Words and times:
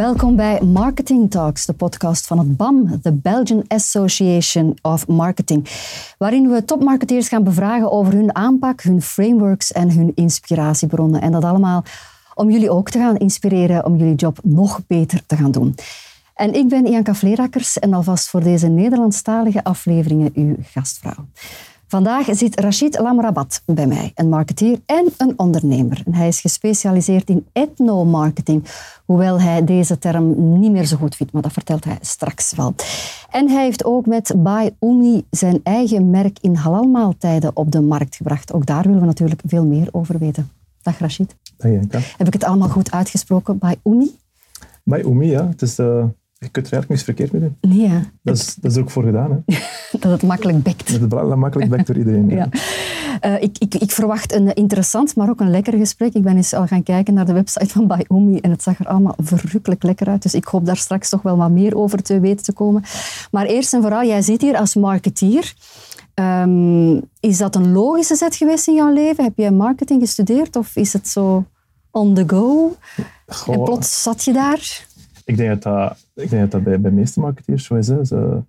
Welkom 0.00 0.36
bij 0.36 0.60
Marketing 0.60 1.30
Talks, 1.30 1.66
de 1.66 1.72
podcast 1.72 2.26
van 2.26 2.38
het 2.38 2.56
BAM, 2.56 2.98
de 3.02 3.12
Belgian 3.12 3.64
Association 3.68 4.78
of 4.82 5.08
Marketing, 5.08 5.68
waarin 6.18 6.50
we 6.50 6.64
topmarketeers 6.64 7.28
gaan 7.28 7.44
bevragen 7.44 7.92
over 7.92 8.12
hun 8.12 8.34
aanpak, 8.34 8.82
hun 8.82 9.02
frameworks 9.02 9.72
en 9.72 9.90
hun 9.90 10.12
inspiratiebronnen. 10.14 11.20
En 11.20 11.32
dat 11.32 11.44
allemaal 11.44 11.84
om 12.34 12.50
jullie 12.50 12.70
ook 12.70 12.90
te 12.90 12.98
gaan 12.98 13.16
inspireren 13.16 13.84
om 13.84 13.96
jullie 13.96 14.14
job 14.14 14.38
nog 14.42 14.80
beter 14.86 15.26
te 15.26 15.36
gaan 15.36 15.50
doen. 15.50 15.74
En 16.34 16.54
ik 16.54 16.68
ben 16.68 16.86
Ianka 16.86 17.14
Vleerakkers 17.14 17.78
en 17.78 17.94
alvast 17.94 18.28
voor 18.28 18.42
deze 18.42 18.68
Nederlandstalige 18.68 19.64
afleveringen 19.64 20.30
uw 20.34 20.56
gastvrouw. 20.62 21.26
Vandaag 21.90 22.26
zit 22.30 22.60
Rachid 22.60 22.98
Lamrabat 22.98 23.62
bij 23.66 23.86
mij, 23.86 24.12
een 24.14 24.28
marketeer 24.28 24.78
en 24.86 25.06
een 25.16 25.38
ondernemer. 25.38 26.02
En 26.06 26.14
hij 26.14 26.28
is 26.28 26.40
gespecialiseerd 26.40 27.28
in 27.28 27.46
ethno-marketing, 27.52 28.64
hoewel 29.04 29.40
hij 29.40 29.64
deze 29.64 29.98
term 29.98 30.58
niet 30.60 30.70
meer 30.72 30.84
zo 30.84 30.96
goed 30.96 31.16
vindt, 31.16 31.32
maar 31.32 31.42
dat 31.42 31.52
vertelt 31.52 31.84
hij 31.84 31.98
straks 32.00 32.54
wel. 32.54 32.74
En 33.30 33.48
hij 33.48 33.64
heeft 33.64 33.84
ook 33.84 34.06
met 34.06 34.34
Umi 34.80 35.24
zijn 35.30 35.60
eigen 35.62 36.10
merk 36.10 36.38
in 36.40 36.54
halalmaaltijden 36.54 37.56
op 37.56 37.70
de 37.70 37.80
markt 37.80 38.16
gebracht. 38.16 38.52
Ook 38.52 38.66
daar 38.66 38.82
willen 38.82 39.00
we 39.00 39.06
natuurlijk 39.06 39.42
veel 39.46 39.64
meer 39.64 39.88
over 39.90 40.18
weten. 40.18 40.50
Dag 40.82 40.98
Rachid. 40.98 41.36
Dag 41.56 41.70
Janka. 41.70 41.98
Heb 42.16 42.26
ik 42.26 42.32
het 42.32 42.44
allemaal 42.44 42.68
goed 42.68 42.90
uitgesproken? 42.90 43.58
Bai 43.58 43.76
Umi? 43.84 44.10
Umi, 44.84 45.26
ja. 45.26 45.48
Het 45.48 45.62
is, 45.62 45.78
uh, 45.78 46.04
je 46.40 46.48
kunt 46.48 46.66
er 46.66 46.72
eigenlijk 46.72 46.88
niks 46.88 47.02
verkeerd 47.02 47.32
mee 47.32 47.40
doen. 47.40 47.56
Nee, 47.70 47.88
ja. 47.88 48.02
Dat 48.22 48.36
is, 48.36 48.54
dat 48.54 48.70
is 48.70 48.78
ook 48.78 48.90
voor 48.90 49.04
gedaan. 49.04 49.44
Hè. 49.46 49.58
dat 49.98 50.10
het 50.10 50.22
makkelijk 50.22 50.62
bekt. 50.62 51.00
Dat 51.10 51.20
het 51.20 51.34
makkelijk 51.36 51.70
bekt 51.70 51.86
door 51.86 51.96
iedereen. 51.96 52.30
Ja. 52.30 52.36
ja. 52.50 52.50
Uh, 53.26 53.42
ik, 53.42 53.58
ik, 53.58 53.74
ik, 53.74 53.90
verwacht 53.90 54.32
een 54.32 54.54
interessant, 54.54 55.16
maar 55.16 55.28
ook 55.28 55.40
een 55.40 55.50
lekker 55.50 55.78
gesprek. 55.78 56.14
Ik 56.14 56.22
ben 56.22 56.36
eens 56.36 56.52
al 56.52 56.66
gaan 56.66 56.82
kijken 56.82 57.14
naar 57.14 57.26
de 57.26 57.32
website 57.32 57.68
van 57.68 57.86
Bayomi 57.86 58.38
en 58.38 58.50
het 58.50 58.62
zag 58.62 58.78
er 58.78 58.86
allemaal 58.86 59.14
verrukkelijk 59.18 59.82
lekker 59.82 60.08
uit. 60.08 60.22
Dus 60.22 60.34
ik 60.34 60.44
hoop 60.44 60.66
daar 60.66 60.76
straks 60.76 61.08
toch 61.08 61.22
wel 61.22 61.36
wat 61.36 61.50
meer 61.50 61.76
over 61.76 62.02
te 62.02 62.20
weten 62.20 62.44
te 62.44 62.52
komen. 62.52 62.82
Maar 63.30 63.46
eerst 63.46 63.74
en 63.74 63.80
vooral, 63.80 64.04
jij 64.04 64.22
zit 64.22 64.40
hier 64.40 64.56
als 64.56 64.74
marketeer. 64.74 65.54
Um, 66.14 67.02
is 67.20 67.38
dat 67.38 67.54
een 67.54 67.72
logische 67.72 68.16
zet 68.16 68.36
geweest 68.36 68.68
in 68.68 68.74
jouw 68.74 68.92
leven? 68.92 69.24
Heb 69.24 69.36
je 69.36 69.50
marketing 69.50 70.00
gestudeerd 70.00 70.56
of 70.56 70.76
is 70.76 70.92
het 70.92 71.08
zo 71.08 71.44
on 71.90 72.14
the 72.14 72.24
go? 72.26 72.76
Goh. 73.26 73.54
En 73.54 73.62
plots 73.62 74.02
zat 74.02 74.24
je 74.24 74.32
daar? 74.32 74.86
Ik 75.24 75.36
denk 75.36 75.48
dat 75.48 75.62
dat, 75.62 76.06
ik 76.14 76.30
denk 76.30 76.42
dat, 76.42 76.50
dat 76.50 76.62
bij, 76.62 76.80
bij 76.80 76.90
de 76.90 76.96
meeste 76.96 77.20
marketeers 77.20 77.64
zo 77.64 77.74
is. 77.74 77.88
Hè. 77.88 78.04
Ze, 78.04 78.42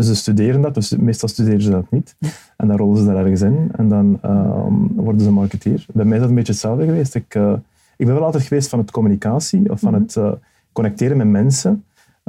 ze 0.00 0.14
studeren 0.16 0.60
dat, 0.60 0.74
dus 0.74 0.96
meestal 0.96 1.28
studeren 1.28 1.62
ze 1.62 1.70
dat 1.70 1.90
niet. 1.90 2.16
En 2.56 2.68
dan 2.68 2.76
rollen 2.76 2.96
ze 2.96 3.04
daar 3.04 3.16
ergens 3.16 3.42
in 3.42 3.70
en 3.76 3.88
dan 3.88 4.18
um, 4.24 4.92
worden 4.94 5.20
ze 5.20 5.30
marketeer. 5.30 5.86
Bij 5.92 6.04
mij 6.04 6.14
is 6.14 6.20
dat 6.20 6.28
een 6.28 6.36
beetje 6.36 6.52
hetzelfde 6.52 6.84
geweest. 6.84 7.14
Ik, 7.14 7.34
uh, 7.34 7.52
ik 7.96 8.06
ben 8.06 8.14
wel 8.14 8.24
altijd 8.24 8.42
geweest 8.42 8.68
van 8.68 8.78
het 8.78 8.90
communicatie 8.90 9.70
of 9.70 9.80
van 9.80 9.94
het 9.94 10.14
uh, 10.14 10.32
connecteren 10.72 11.16
met 11.16 11.26
mensen. 11.26 11.84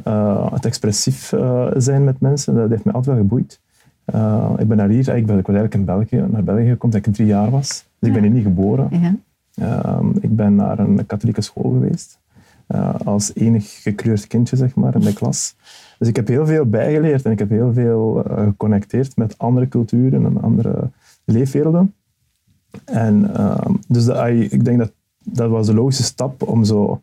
Uh, 0.07 0.53
het 0.53 0.65
expressief 0.65 1.33
zijn 1.77 2.03
met 2.03 2.19
mensen, 2.19 2.55
dat 2.55 2.69
heeft 2.69 2.83
mij 2.83 2.93
altijd 2.93 3.15
wel 3.15 3.25
geboeid. 3.25 3.59
ik 4.57 4.67
ben 4.67 4.77
naar 4.77 4.89
hier, 4.89 5.15
ik, 5.15 5.25
ben, 5.25 5.37
ik 5.37 5.47
was 5.47 5.55
eigenlijk 5.55 5.73
in 5.73 5.85
België, 5.85 6.25
naar 6.31 6.43
België 6.43 6.67
gekomen 6.67 7.01
toen 7.01 7.11
ik 7.11 7.15
drie 7.17 7.27
jaar 7.27 7.49
was. 7.49 7.85
Dus 7.99 8.09
ik 8.09 8.13
ben 8.13 8.23
hier 8.23 8.31
niet 8.31 8.43
geboren. 8.43 8.87
Ja. 8.91 9.15
Ehm, 9.53 10.09
ik 10.21 10.35
ben 10.35 10.55
naar 10.55 10.79
een 10.79 11.05
katholieke 11.05 11.41
school 11.41 11.71
geweest. 11.71 12.19
Als 13.05 13.31
enig 13.35 13.81
gekleurd 13.81 14.27
kindje, 14.27 14.55
zeg 14.55 14.75
maar, 14.75 14.95
in 14.95 14.99
de 14.99 15.13
klas. 15.13 15.55
Dus 15.97 16.07
ik 16.07 16.15
heb 16.15 16.27
heel 16.27 16.45
veel 16.45 16.65
bijgeleerd 16.65 17.25
en 17.25 17.31
ik 17.31 17.39
heb 17.39 17.49
heel 17.49 17.73
veel 17.73 18.23
uh, 18.27 18.43
geconnecteerd 18.43 19.15
met 19.15 19.37
andere 19.37 19.67
culturen 19.67 20.25
en 20.25 20.41
andere 20.41 20.89
leefwerelden. 21.25 21.93
En 22.85 23.31
uh, 23.37 23.57
dus 23.87 24.05
dat, 24.05 24.27
ik 24.27 24.65
denk 24.65 24.77
dat 24.77 24.91
dat 25.23 25.49
was 25.49 25.67
de 25.67 25.73
logische 25.73 26.03
stap 26.03 26.47
om 26.47 26.63
zo 26.63 27.01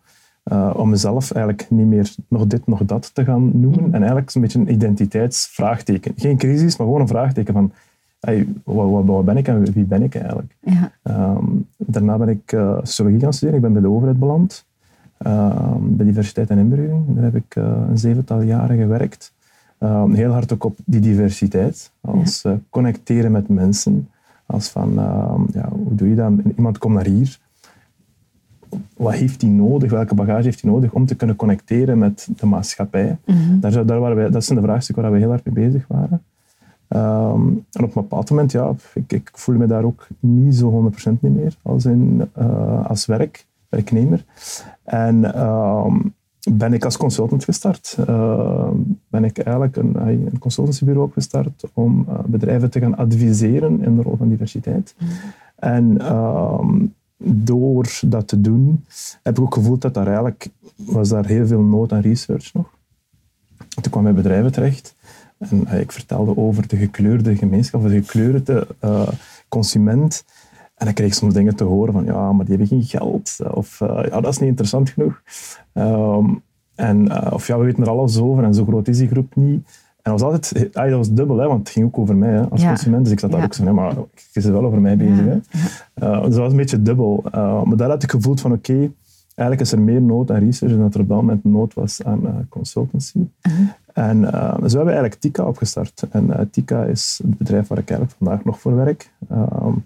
uh, 0.52 0.70
om 0.76 0.88
mezelf 0.88 1.30
eigenlijk 1.30 1.70
niet 1.70 1.86
meer 1.86 2.14
nog 2.28 2.46
dit, 2.46 2.66
nog 2.66 2.84
dat 2.84 3.14
te 3.14 3.24
gaan 3.24 3.60
noemen. 3.60 3.84
En 3.84 3.94
eigenlijk 3.94 4.34
een 4.34 4.40
beetje 4.40 4.58
een 4.58 4.72
identiteitsvraagteken. 4.72 6.12
Geen 6.16 6.36
crisis, 6.36 6.76
maar 6.76 6.86
gewoon 6.86 7.00
een 7.00 7.08
vraagteken 7.08 7.54
van 7.54 7.72
hey, 8.20 8.48
wat, 8.64 8.90
wat, 8.90 9.04
wat, 9.04 9.24
ben 9.24 9.36
ik 9.36 9.48
en 9.48 9.72
wie 9.72 9.84
ben 9.84 10.02
ik 10.02 10.14
eigenlijk? 10.14 10.56
Ja. 10.60 10.92
Um, 11.02 11.68
daarna 11.76 12.16
ben 12.16 12.28
ik 12.28 12.52
uh, 12.52 12.78
sociologie 12.82 13.20
gaan 13.20 13.32
studeren. 13.32 13.56
Ik 13.56 13.62
ben 13.62 13.72
bij 13.72 13.82
de 13.82 13.96
overheid 13.96 14.18
beland. 14.18 14.64
Uh, 15.26 15.74
bij 15.78 16.06
diversiteit 16.06 16.50
en 16.50 16.58
inburgering. 16.58 17.14
Daar 17.14 17.24
heb 17.24 17.36
ik 17.36 17.56
uh, 17.56 17.64
een 17.88 17.98
zevental 17.98 18.40
jaren 18.40 18.76
gewerkt. 18.76 19.32
Uh, 19.80 20.04
heel 20.12 20.30
hard 20.30 20.52
ook 20.52 20.64
op 20.64 20.76
die 20.84 21.00
diversiteit. 21.00 21.92
Als 22.00 22.42
ja. 22.42 22.58
connecteren 22.70 23.32
met 23.32 23.48
mensen. 23.48 24.08
Als 24.46 24.68
van, 24.68 24.92
ja, 25.52 25.68
hoe 25.68 25.94
doe 25.94 26.08
je 26.08 26.14
dat? 26.14 26.32
Iemand 26.56 26.78
komt 26.78 26.94
naar 26.94 27.06
hier. 27.06 27.38
Wat 28.96 29.12
heeft 29.12 29.42
hij 29.42 29.50
nodig? 29.50 29.90
Welke 29.90 30.14
bagage 30.14 30.42
heeft 30.42 30.60
hij 30.60 30.70
nodig 30.70 30.92
om 30.92 31.06
te 31.06 31.14
kunnen 31.14 31.36
connecteren 31.36 31.98
met 31.98 32.28
de 32.36 32.46
maatschappij? 32.46 33.18
Mm 33.24 33.36
-hmm. 33.36 33.60
daar, 33.60 33.86
daar 33.86 34.00
waren 34.00 34.16
wij, 34.16 34.30
dat 34.30 34.44
zijn 34.44 34.58
de 34.58 34.64
vraagstukken 34.64 35.04
waar 35.04 35.12
we 35.12 35.18
heel 35.18 35.28
hard 35.28 35.44
mee 35.44 35.68
bezig 35.68 35.84
waren. 35.88 36.22
Um, 36.88 37.64
en 37.72 37.84
op 37.84 37.96
een 37.96 38.02
bepaald 38.02 38.30
moment, 38.30 38.52
ja, 38.52 38.74
ik, 38.94 39.12
ik 39.12 39.30
voel 39.32 39.56
me 39.56 39.66
daar 39.66 39.84
ook 39.84 40.06
niet 40.20 40.54
zo 40.54 40.92
100% 41.08 41.10
niet 41.20 41.34
meer 41.34 41.56
als, 41.62 41.84
in, 41.84 42.28
als 42.86 43.06
werk 43.06 43.46
werknemer. 43.76 44.24
En 44.84 45.16
uh, 45.24 45.94
ben 46.50 46.72
ik 46.72 46.84
als 46.84 46.96
consultant 46.96 47.44
gestart. 47.44 47.96
Uh, 48.08 48.70
ben 49.08 49.24
ik 49.24 49.38
eigenlijk 49.38 49.76
een, 49.76 50.06
een 50.06 50.38
consultancybureau 50.38 51.06
opgestart 51.06 51.64
om 51.72 52.06
uh, 52.08 52.18
bedrijven 52.26 52.70
te 52.70 52.80
gaan 52.80 52.96
adviseren 52.96 53.82
in 53.82 53.96
de 53.96 54.02
rol 54.02 54.16
van 54.16 54.28
diversiteit. 54.28 54.94
Mm. 54.98 55.08
En 55.56 56.00
ehm, 56.00 56.86
door 57.18 58.00
dat 58.06 58.28
te 58.28 58.40
doen, 58.40 58.84
heb 59.22 59.36
ik 59.36 59.44
ook 59.44 59.54
gevoeld 59.54 59.82
dat 59.82 59.94
daar 59.94 60.06
eigenlijk 60.06 60.48
was 60.76 61.08
daar 61.08 61.26
heel 61.26 61.46
veel 61.46 61.62
nood 61.62 61.92
aan 61.92 62.00
research 62.00 62.52
nog. 62.52 62.74
Toen 63.80 63.92
kwam 63.92 64.06
ik 64.06 64.14
bij 64.14 64.22
bedrijven 64.22 64.52
terecht 64.52 64.94
en 65.38 65.68
ik 65.80 65.92
vertelde 65.92 66.36
over 66.36 66.68
de 66.68 66.76
gekleurde 66.76 67.36
gemeenschap, 67.36 67.84
of 67.84 67.90
de 67.90 68.02
gekleurde 68.02 68.66
uh, 68.84 69.08
consument. 69.48 70.24
En 70.76 70.84
dan 70.84 70.94
kreeg 70.94 71.06
ik 71.06 71.14
soms 71.14 71.34
dingen 71.34 71.56
te 71.56 71.64
horen 71.64 71.92
van, 71.92 72.04
ja, 72.04 72.32
maar 72.32 72.46
die 72.46 72.56
hebben 72.56 72.78
geen 72.78 72.88
geld. 72.88 73.36
Of, 73.54 73.80
uh, 73.80 74.04
ja, 74.08 74.20
dat 74.20 74.32
is 74.32 74.38
niet 74.38 74.48
interessant 74.48 74.90
genoeg. 74.90 75.22
Um, 75.72 76.42
en, 76.74 77.04
uh, 77.04 77.32
of 77.32 77.46
ja, 77.46 77.58
we 77.58 77.64
weten 77.64 77.82
er 77.82 77.88
alles 77.88 78.18
over 78.18 78.44
en 78.44 78.54
zo 78.54 78.64
groot 78.64 78.88
is 78.88 78.98
die 78.98 79.08
groep 79.08 79.36
niet. 79.36 79.84
En 80.02 80.12
dat 80.12 80.20
was 80.20 80.22
altijd, 80.22 80.70
ah, 80.74 80.88
dat 80.88 80.96
was 80.96 81.12
dubbel, 81.12 81.36
hè, 81.36 81.46
want 81.46 81.58
het 81.58 81.68
ging 81.68 81.86
ook 81.86 81.98
over 81.98 82.16
mij 82.16 82.30
hè, 82.30 82.48
als 82.48 82.60
ja. 82.60 82.68
consument. 82.68 83.04
Dus 83.04 83.12
ik 83.12 83.20
zat 83.20 83.30
daar 83.30 83.40
ja. 83.40 83.46
ook 83.46 83.54
zo 83.54 83.64
van, 83.64 83.74
maar 83.74 83.94
je 84.32 84.40
zit 84.40 84.52
wel 84.52 84.64
over 84.64 84.80
mij 84.80 84.96
bezig. 84.96 85.24
Hè. 85.24 85.34
Uh, 85.34 86.22
dus 86.22 86.30
dat 86.30 86.38
was 86.38 86.50
een 86.50 86.56
beetje 86.56 86.82
dubbel. 86.82 87.24
maar 87.64 87.76
daar 87.76 87.88
had 87.88 88.02
ik 88.02 88.10
gevoeld 88.10 88.40
van, 88.40 88.52
oké, 88.52 88.72
okay, 88.72 88.92
eigenlijk 89.34 89.60
is 89.60 89.72
er 89.72 89.80
meer 89.80 90.02
nood 90.02 90.30
aan 90.30 90.38
research 90.38 90.72
dan 90.72 90.82
dat 90.82 90.94
er 90.94 91.00
op 91.00 91.08
dat 91.08 91.16
moment 91.16 91.44
nood 91.44 91.74
was 91.74 92.04
aan 92.04 92.46
consultancy. 92.48 93.26
-huh. 93.40 93.52
En 93.92 94.20
uh, 94.22 94.30
zo 94.30 94.58
hebben 94.58 94.70
we 94.70 94.76
eigenlijk 94.76 95.14
Tika 95.14 95.44
opgestart. 95.44 96.04
En 96.10 96.48
Tika 96.50 96.84
is 96.84 97.20
het 97.22 97.38
bedrijf 97.38 97.68
waar 97.68 97.78
ik 97.78 97.90
eigenlijk 97.90 98.18
vandaag 98.18 98.44
nog 98.44 98.60
voor 98.60 98.76
werk. 98.76 99.10
Um, 99.32 99.84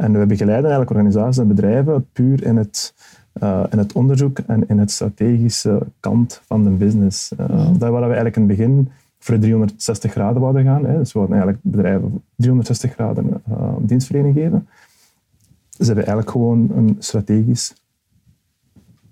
en 0.00 0.18
we 0.18 0.26
begeleiden 0.26 0.70
eigenlijk 0.70 0.90
organisaties 0.90 1.38
en 1.38 1.48
bedrijven 1.48 2.06
puur 2.12 2.44
in 2.44 2.56
het, 2.56 2.94
uh, 3.42 3.64
in 3.70 3.78
het 3.78 3.92
onderzoek 3.92 4.38
en 4.38 4.68
in 4.68 4.78
het 4.78 4.90
strategische 4.90 5.86
kant 6.00 6.40
van 6.44 6.64
de 6.64 6.70
business. 6.70 7.32
Uh, 7.40 7.48
mm. 7.48 7.78
Daar 7.78 7.90
waar 7.90 8.00
we 8.00 8.06
eigenlijk 8.06 8.36
in 8.36 8.42
het 8.42 8.56
begin 8.56 8.88
voor 9.18 9.34
de 9.34 9.40
360 9.40 10.12
graden 10.12 10.40
wouden 10.40 10.64
gaan. 10.64 10.84
Hè. 10.84 10.98
Dus 10.98 11.12
we 11.12 11.18
wilden 11.18 11.36
eigenlijk 11.36 11.64
bedrijven 11.64 12.22
360 12.36 12.92
graden 12.92 13.42
uh, 13.50 13.72
dienstverlening 13.78 14.34
geven. 14.34 14.68
Dus 15.76 15.86
hebben 15.86 16.04
we 16.04 16.10
eigenlijk 16.10 16.30
gewoon 16.30 16.70
een 16.76 16.96
strategisch 16.98 17.74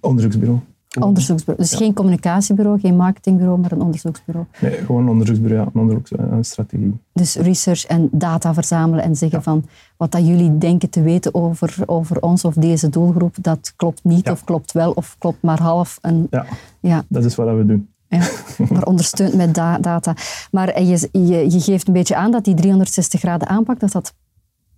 onderzoeksbureau. 0.00 0.60
Onderzoeksbureau. 1.03 1.63
Dus 1.63 1.71
ja. 1.71 1.77
geen 1.79 1.95
communicatiebureau, 1.95 2.81
geen 2.81 2.97
marketingbureau, 2.97 3.59
maar 3.59 3.73
een 3.73 3.81
onderzoeksbureau. 3.81 4.47
Nee, 4.61 4.73
gewoon 4.73 5.03
een 5.03 5.09
onderzoeksbureau, 5.09 5.63
ja, 5.65 5.71
een 5.75 5.81
onderzoeksstrategie. 5.81 6.99
Dus 7.13 7.37
research 7.37 7.85
en 7.85 8.09
data 8.12 8.55
verzamelen 8.55 9.05
en 9.05 9.17
zeggen 9.17 9.39
ja. 9.39 9.45
van 9.45 9.65
wat 9.97 10.12
dat 10.12 10.27
jullie 10.27 10.59
denken 10.59 10.91
te 10.91 11.03
weten 11.03 11.35
over, 11.35 11.83
over 11.87 12.23
ons 12.23 12.45
of 12.45 12.55
deze 12.55 12.89
doelgroep, 12.89 13.37
dat 13.41 13.73
klopt 13.77 14.05
niet 14.05 14.31
of 14.31 14.45
klopt 14.45 14.73
wel 14.73 14.93
of 14.93 15.17
klopt 15.19 15.43
maar 15.43 15.61
half. 15.61 15.99
En, 16.03 16.27
ja. 16.31 16.47
ja, 16.81 17.05
dat 17.09 17.25
is 17.25 17.35
wat 17.35 17.56
we 17.56 17.67
doen. 17.67 17.89
Ja, 18.09 18.29
maar 18.73 18.85
ondersteund 18.85 19.35
met 19.35 19.55
da 19.55 19.79
data. 19.79 20.15
Maar 20.51 20.83
je, 20.83 21.09
je, 21.12 21.51
je 21.51 21.61
geeft 21.61 21.87
een 21.87 21.93
beetje 21.93 22.17
aan 22.17 22.31
dat 22.31 22.44
die 22.44 22.55
360 22.55 23.21
graden 23.21 23.49
aanpak, 23.49 23.81
dat 23.81 23.93
dat 23.93 24.15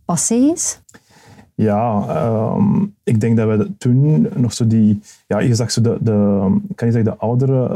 passé 0.05 0.35
is? 0.35 0.81
Ja, 1.61 2.05
um, 2.57 2.95
ik 3.05 3.21
denk 3.21 3.37
dat 3.37 3.49
we 3.49 3.71
toen 3.79 4.27
nog 4.37 4.53
zo 4.53 4.67
die... 4.67 5.01
Ja, 5.27 5.39
je 5.39 5.55
zag 5.55 5.71
zo 5.71 5.81
de, 5.81 5.99
de 6.01 6.15
kan 6.75 6.89
je 6.89 6.93
zeggen, 6.95 7.05
de 7.05 7.17
oudere 7.17 7.75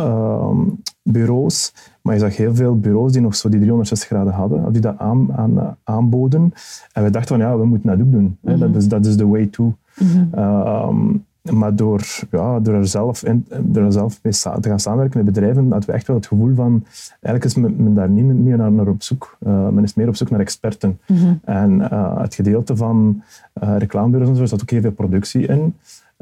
um, 0.51 0.83
bureaus, 1.03 1.75
maar 2.03 2.15
je 2.15 2.21
zag 2.21 2.37
heel 2.37 2.55
veel 2.55 2.79
bureaus 2.79 3.13
die 3.13 3.21
nog 3.21 3.35
zo 3.35 3.49
die 3.49 3.61
360 3.61 4.09
graden 4.09 4.33
hadden, 4.33 4.73
die 4.73 4.81
dat 4.81 4.99
aan, 4.99 5.33
aan, 5.33 5.77
aanboden. 5.85 6.53
En 6.93 7.03
we 7.03 7.11
dachten 7.11 7.37
van, 7.37 7.47
ja, 7.47 7.59
we 7.59 7.65
moeten 7.65 7.89
dat 7.89 8.07
ook 8.07 8.13
doen. 8.13 8.37
Mm 8.41 8.51
-hmm. 8.51 8.59
dat, 8.59 8.75
is, 8.75 8.89
dat 8.89 9.07
is 9.07 9.17
the 9.17 9.29
way 9.29 9.47
to. 9.47 9.65
Mm 9.65 10.07
-hmm. 10.07 10.39
um, 10.89 11.25
maar 11.53 11.77
door, 11.77 12.03
ja, 12.31 12.61
door, 12.61 12.75
er 12.75 12.87
zelf 12.87 13.25
in, 13.25 13.47
door 13.61 13.85
er 13.85 13.93
zelf 13.93 14.19
mee 14.23 14.33
te 14.33 14.69
gaan 14.69 14.81
samenwerken 14.81 15.25
met 15.25 15.35
bedrijven, 15.35 15.71
hadden 15.71 15.89
we 15.89 15.93
echt 15.93 16.07
wel 16.07 16.17
het 16.17 16.27
gevoel 16.27 16.55
van, 16.55 16.85
eigenlijk 17.11 17.45
is 17.45 17.55
men, 17.55 17.83
men 17.83 17.95
daar 17.95 18.09
niet, 18.09 18.25
niet 18.25 18.57
naar, 18.57 18.73
naar 18.73 18.89
op 18.89 19.03
zoek. 19.03 19.37
Uh, 19.47 19.69
men 19.69 19.85
is 19.85 19.95
meer 19.95 20.09
op 20.09 20.17
zoek 20.17 20.31
naar 20.31 20.41
experten. 20.41 21.01
Mm 21.07 21.17
-hmm. 21.17 21.41
En 21.45 21.81
uh, 21.81 22.21
het 22.21 22.35
gedeelte 22.35 22.77
van 22.77 23.23
uh, 23.63 23.77
reclamebureaus 23.79 24.29
en 24.29 24.37
zo, 24.37 24.45
zat 24.45 24.63
ook 24.63 24.71
heel 24.71 24.81
veel 24.81 24.93
productie 24.93 25.47
in. 25.47 25.75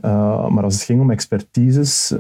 Uh, 0.05 0.49
maar 0.49 0.65
als 0.65 0.75
het 0.75 0.83
ging 0.83 1.01
om 1.01 1.11
expertises, 1.11 2.15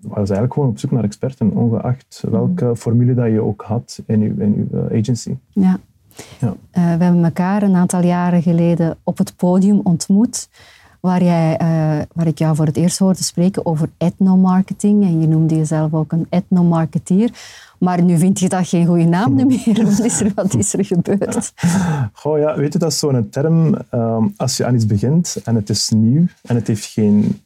waren 0.00 0.26
ze 0.26 0.32
eigenlijk 0.32 0.52
gewoon 0.52 0.68
op 0.68 0.78
zoek 0.78 0.90
naar 0.90 1.04
experten, 1.04 1.50
ongeacht 1.50 2.24
welke 2.30 2.64
mm. 2.64 2.76
formule 2.76 3.14
dat 3.14 3.26
je 3.26 3.42
ook 3.42 3.62
had 3.62 4.02
in 4.06 4.20
je, 4.20 4.34
in 4.38 4.68
uw 4.70 4.98
agency. 4.98 5.36
Ja. 5.48 5.78
ja. 6.38 6.54
We 6.70 7.04
hebben 7.04 7.24
elkaar 7.24 7.62
een 7.62 7.74
aantal 7.74 8.02
jaren 8.02 8.42
geleden 8.42 8.96
op 9.02 9.18
het 9.18 9.36
podium 9.36 9.80
ontmoet 9.82 10.48
waar, 11.00 11.22
jij, 11.22 11.52
uh, 11.52 12.04
waar 12.14 12.26
ik 12.26 12.38
jou 12.38 12.56
voor 12.56 12.66
het 12.66 12.76
eerst 12.76 12.98
hoorde 12.98 13.22
spreken 13.22 13.66
over 13.66 13.90
ethnomarketing. 13.98 15.04
En 15.04 15.20
je 15.20 15.26
noemde 15.26 15.56
jezelf 15.56 15.94
ook 15.94 16.12
een 16.12 16.26
ethnomarketeer. 16.30 17.30
Maar 17.78 18.02
nu 18.02 18.18
vind 18.18 18.38
je 18.38 18.48
dat 18.48 18.68
geen 18.68 18.86
goede 18.86 19.04
naam 19.04 19.34
meer. 19.46 19.84
Wat 19.84 20.00
is 20.00 20.20
er, 20.20 20.32
wat 20.34 20.54
is 20.54 20.72
er 20.72 20.84
gebeurd? 20.84 21.52
Goh, 22.12 22.38
ja, 22.38 22.56
weet 22.56 22.72
je, 22.72 22.78
dat 22.78 22.92
is 22.92 22.98
zo'n 22.98 23.28
term. 23.28 23.78
Um, 23.94 24.34
als 24.36 24.56
je 24.56 24.64
aan 24.64 24.74
iets 24.74 24.86
begint 24.86 25.36
en 25.44 25.54
het 25.54 25.70
is 25.70 25.88
nieuw 25.88 26.26
en 26.42 26.54
het 26.54 26.66
heeft 26.66 26.84
geen... 26.84 27.40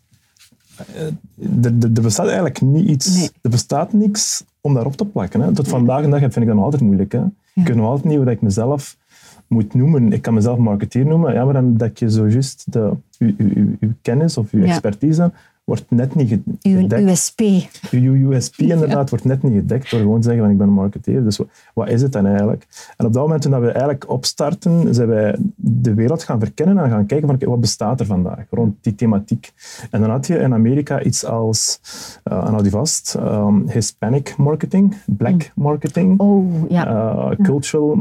Uh, 0.97 1.65
er, 1.65 1.73
er 1.95 2.03
bestaat 2.03 2.27
eigenlijk 2.27 2.61
niet 2.61 2.89
iets... 2.89 3.17
Nee. 3.17 3.31
Er 3.41 3.51
bestaat 3.51 3.93
niks 3.93 4.45
om 4.61 4.75
daarop 4.75 4.97
te 4.97 5.05
plakken. 5.05 5.41
Hè. 5.41 5.55
Tot 5.55 5.69
vandaag 5.69 6.03
en 6.03 6.11
dag 6.11 6.21
vind 6.21 6.37
ik 6.37 6.47
dat 6.47 6.55
nog 6.55 6.65
altijd 6.65 6.83
moeilijk. 6.83 7.13
Hè. 7.13 7.19
Ja. 7.19 7.31
Ik 7.55 7.67
weet 7.67 7.77
nog 7.77 7.87
altijd 7.87 8.07
niet 8.07 8.17
hoe 8.17 8.31
ik 8.31 8.43
mezelf 8.43 8.97
moet 9.53 9.75
noemen. 9.75 10.13
Ik 10.13 10.23
kan 10.23 10.35
mezelf 10.35 10.59
marketeer 10.59 11.07
noemen, 11.07 11.35
ja, 11.35 11.45
maar 11.45 11.55
dan 11.55 11.77
dat 11.77 11.99
je 11.99 12.11
zo 12.11 12.29
juist 12.29 12.73
de, 12.73 12.93
uw, 13.19 13.33
uw, 13.37 13.77
uw 13.81 13.93
kennis 14.03 14.37
of 14.37 14.53
uw 14.53 14.65
expertise 14.65 15.33
wordt 15.65 15.85
net 15.89 16.15
niet 16.15 16.29
gedekt. 16.29 16.65
Uw 16.65 17.09
USP. 17.09 17.41
Uw 17.91 18.31
USP 18.31 18.61
inderdaad 18.61 19.11
wordt 19.11 19.25
net 19.25 19.43
niet 19.43 19.53
gedekt 19.53 19.91
door 19.91 20.01
gewoon 20.01 20.21
te 20.21 20.23
zeggen 20.23 20.43
van 20.43 20.53
ik 20.53 20.59
ben 20.59 20.67
een 20.67 20.73
marketeer. 20.73 21.25
Dus 21.25 21.41
wat 21.75 21.89
is 21.89 22.03
het 22.03 22.13
dan 22.13 22.27
eigenlijk? 22.27 22.67
En 22.97 23.07
op 23.07 23.13
dat 23.13 23.23
moment 23.23 23.43
toen 23.43 23.61
we 23.61 23.67
eigenlijk 23.67 24.11
opstarten, 24.11 24.95
zijn 24.95 25.09
wij 25.09 25.37
de 25.57 25.95
wereld 25.95 26.23
gaan 26.23 26.39
verkennen 26.39 26.79
en 26.79 26.91
gaan 26.91 27.07
kijken 27.07 27.29
van 27.29 27.49
wat 27.49 27.61
bestaat 27.61 28.01
er 28.01 28.07
vandaag 28.07 28.45
rond 28.51 28.77
die 28.81 28.95
thematiek. 28.95 29.53
En 29.91 30.01
dan 30.01 30.11
had 30.11 30.27
je 30.27 30.39
in 30.39 30.53
Amerika 30.53 31.03
iets 31.03 31.25
als, 31.25 31.81
uh, 32.25 32.49
en 32.49 32.63
die 32.63 32.71
vast, 32.71 33.17
um, 33.19 33.69
Hispanic 33.69 34.37
marketing, 34.37 34.97
black 35.07 35.53
mm. 35.55 35.63
marketing, 35.63 36.21
oh, 36.21 36.71
ja. 36.71 36.87
Uh, 36.89 37.31
cultural 37.43 37.95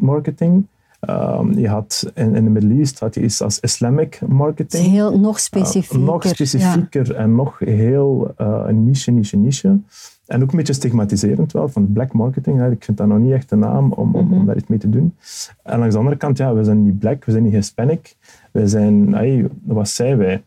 marketing. 0.00 0.66
Um, 1.10 1.58
je 1.58 1.68
had 1.68 2.10
in, 2.14 2.34
in 2.34 2.44
de 2.44 2.50
Middle 2.50 2.74
East 2.74 2.98
had 2.98 3.14
je 3.14 3.22
iets 3.22 3.42
als 3.42 3.60
Islamic 3.60 4.20
marketing. 4.28 4.86
Heel 4.86 5.18
nog 5.18 5.40
specifieker. 5.40 5.98
Uh, 5.98 6.04
nog 6.04 6.26
specifieker 6.26 7.14
en 7.14 7.34
nog 7.34 7.58
heel 7.58 8.34
uh, 8.40 8.62
een 8.66 8.84
niche, 8.84 9.10
niche, 9.10 9.36
niche. 9.36 9.78
En 10.26 10.42
ook 10.42 10.50
een 10.50 10.56
beetje 10.56 10.72
stigmatiserend 10.72 11.52
wel, 11.52 11.68
van 11.68 11.92
black 11.92 12.12
marketing. 12.12 12.58
Hè. 12.58 12.70
Ik 12.70 12.84
vind 12.84 12.96
dat 12.96 13.06
nog 13.06 13.18
niet 13.18 13.32
echt 13.32 13.48
de 13.48 13.56
naam 13.56 13.92
om, 13.92 14.14
om, 14.14 14.32
om, 14.32 14.36
mhm. 14.36 14.46
daar 14.46 14.56
iets 14.56 14.68
mee 14.68 14.78
te 14.78 14.90
doen. 14.90 15.14
En 15.62 15.78
langs 15.78 15.92
de 15.92 15.98
andere 15.98 16.16
kant, 16.16 16.38
ja, 16.38 16.54
we 16.54 16.64
zijn 16.64 16.84
niet 16.84 16.98
black, 16.98 17.24
we 17.24 17.32
zijn 17.32 17.42
niet 17.42 17.52
Hispanic. 17.52 18.16
We 18.52 18.68
zijn, 18.68 19.14
hey, 19.14 19.48
wat 19.64 19.88
zijn 19.88 20.16
wij? 20.16 20.42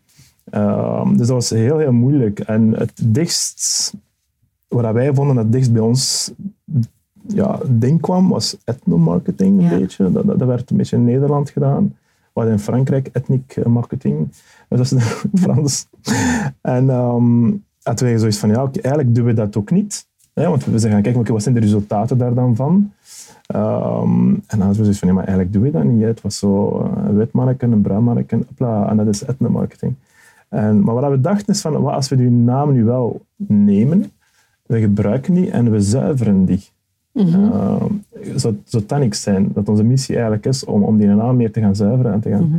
Uh, 0.54 1.08
dus 1.08 1.26
dat 1.26 1.28
was 1.28 1.50
heel, 1.50 1.78
heel 1.78 1.92
moeilijk. 1.92 2.40
En 2.40 2.72
het 2.78 2.92
dichtst, 3.04 3.94
wat 4.68 4.92
wij 4.92 5.14
vonden 5.14 5.36
het 5.36 5.52
dichtst 5.52 5.72
bij 5.72 5.82
ons 5.82 6.32
ja, 7.34 7.58
ding 7.68 8.00
kwam, 8.00 8.28
was 8.28 8.56
ethnomarketing 8.64 9.60
een 9.60 9.78
beetje. 9.78 10.12
Dat, 10.12 10.26
dat, 10.26 10.48
werd 10.48 10.70
een 10.70 10.76
beetje 10.76 10.96
in 10.96 11.04
Nederland 11.04 11.50
gedaan. 11.50 11.96
Wat 12.32 12.46
in 12.46 12.58
Frankrijk 12.58 13.08
ethnic 13.12 13.66
marketing. 13.66 14.28
Dus 14.68 14.90
dat 14.90 15.00
is 15.00 15.04
Frans. 15.42 15.86
en 16.60 16.88
um, 16.88 17.64
hadden 17.82 18.08
wij 18.08 18.18
zoiets 18.18 18.38
van, 18.38 18.48
ja, 18.48 18.70
eigenlijk 18.72 19.14
doen 19.14 19.24
we 19.24 19.32
dat 19.32 19.56
ook 19.56 19.70
niet. 19.70 20.08
Hè, 20.32 20.48
want 20.48 20.64
we 20.64 20.78
zijn 20.78 20.92
gaan 20.92 21.02
kijken, 21.02 21.20
okay, 21.20 21.32
wat 21.32 21.42
zijn 21.42 21.54
de 21.54 21.60
resultaten 21.60 22.18
daar 22.18 22.34
dan 22.34 22.56
van? 22.56 22.92
Um, 23.54 24.34
en 24.34 24.58
dan 24.58 24.60
hadden 24.60 24.68
we 24.68 24.82
zoiets 24.82 24.98
van, 24.98 25.08
ja, 25.08 25.14
maar 25.14 25.24
eigenlijk 25.24 25.52
doen 25.52 25.62
we 25.62 25.70
dat 25.70 25.84
niet. 25.84 26.02
Het 26.02 26.20
was 26.20 26.38
zo 26.38 26.80
een 26.80 27.16
wit 27.16 27.32
marken, 27.32 27.72
een 27.72 27.80
bruin 27.80 28.02
marken, 28.02 28.46
en 28.58 28.96
dat 28.96 29.06
is 29.06 29.26
ethnomarketing. 29.26 29.94
En, 30.48 30.80
maar 30.84 30.94
wat 30.94 31.10
we 31.10 31.20
dachten 31.20 31.54
is 31.54 31.60
van, 31.60 31.80
wat 31.82 31.94
als 31.94 32.08
we 32.08 32.16
die 32.16 32.30
naam 32.30 32.72
nu 32.72 32.84
wel 32.84 33.20
nemen, 33.36 34.12
we 34.66 34.80
gebruiken 34.80 35.34
die 35.34 35.50
en 35.50 35.70
we 35.70 35.80
zuiveren 35.80 36.44
die. 36.44 36.68
Mm 37.12 37.26
-hmm. 37.26 38.04
zou, 38.36 38.60
zou 38.64 39.00
niks 39.00 39.22
zijn. 39.22 39.50
Dat 39.54 39.68
onze 39.68 39.82
missie 39.82 40.14
eigenlijk 40.14 40.46
is 40.46 40.64
om, 40.64 40.82
om 40.82 40.96
die 40.96 41.06
naam 41.06 41.36
meer 41.36 41.52
te 41.52 41.60
gaan 41.60 41.76
zuiveren 41.76 42.12
en 42.12 42.20
te 42.20 42.30
gaan... 42.30 42.48
Mhm. 42.48 42.58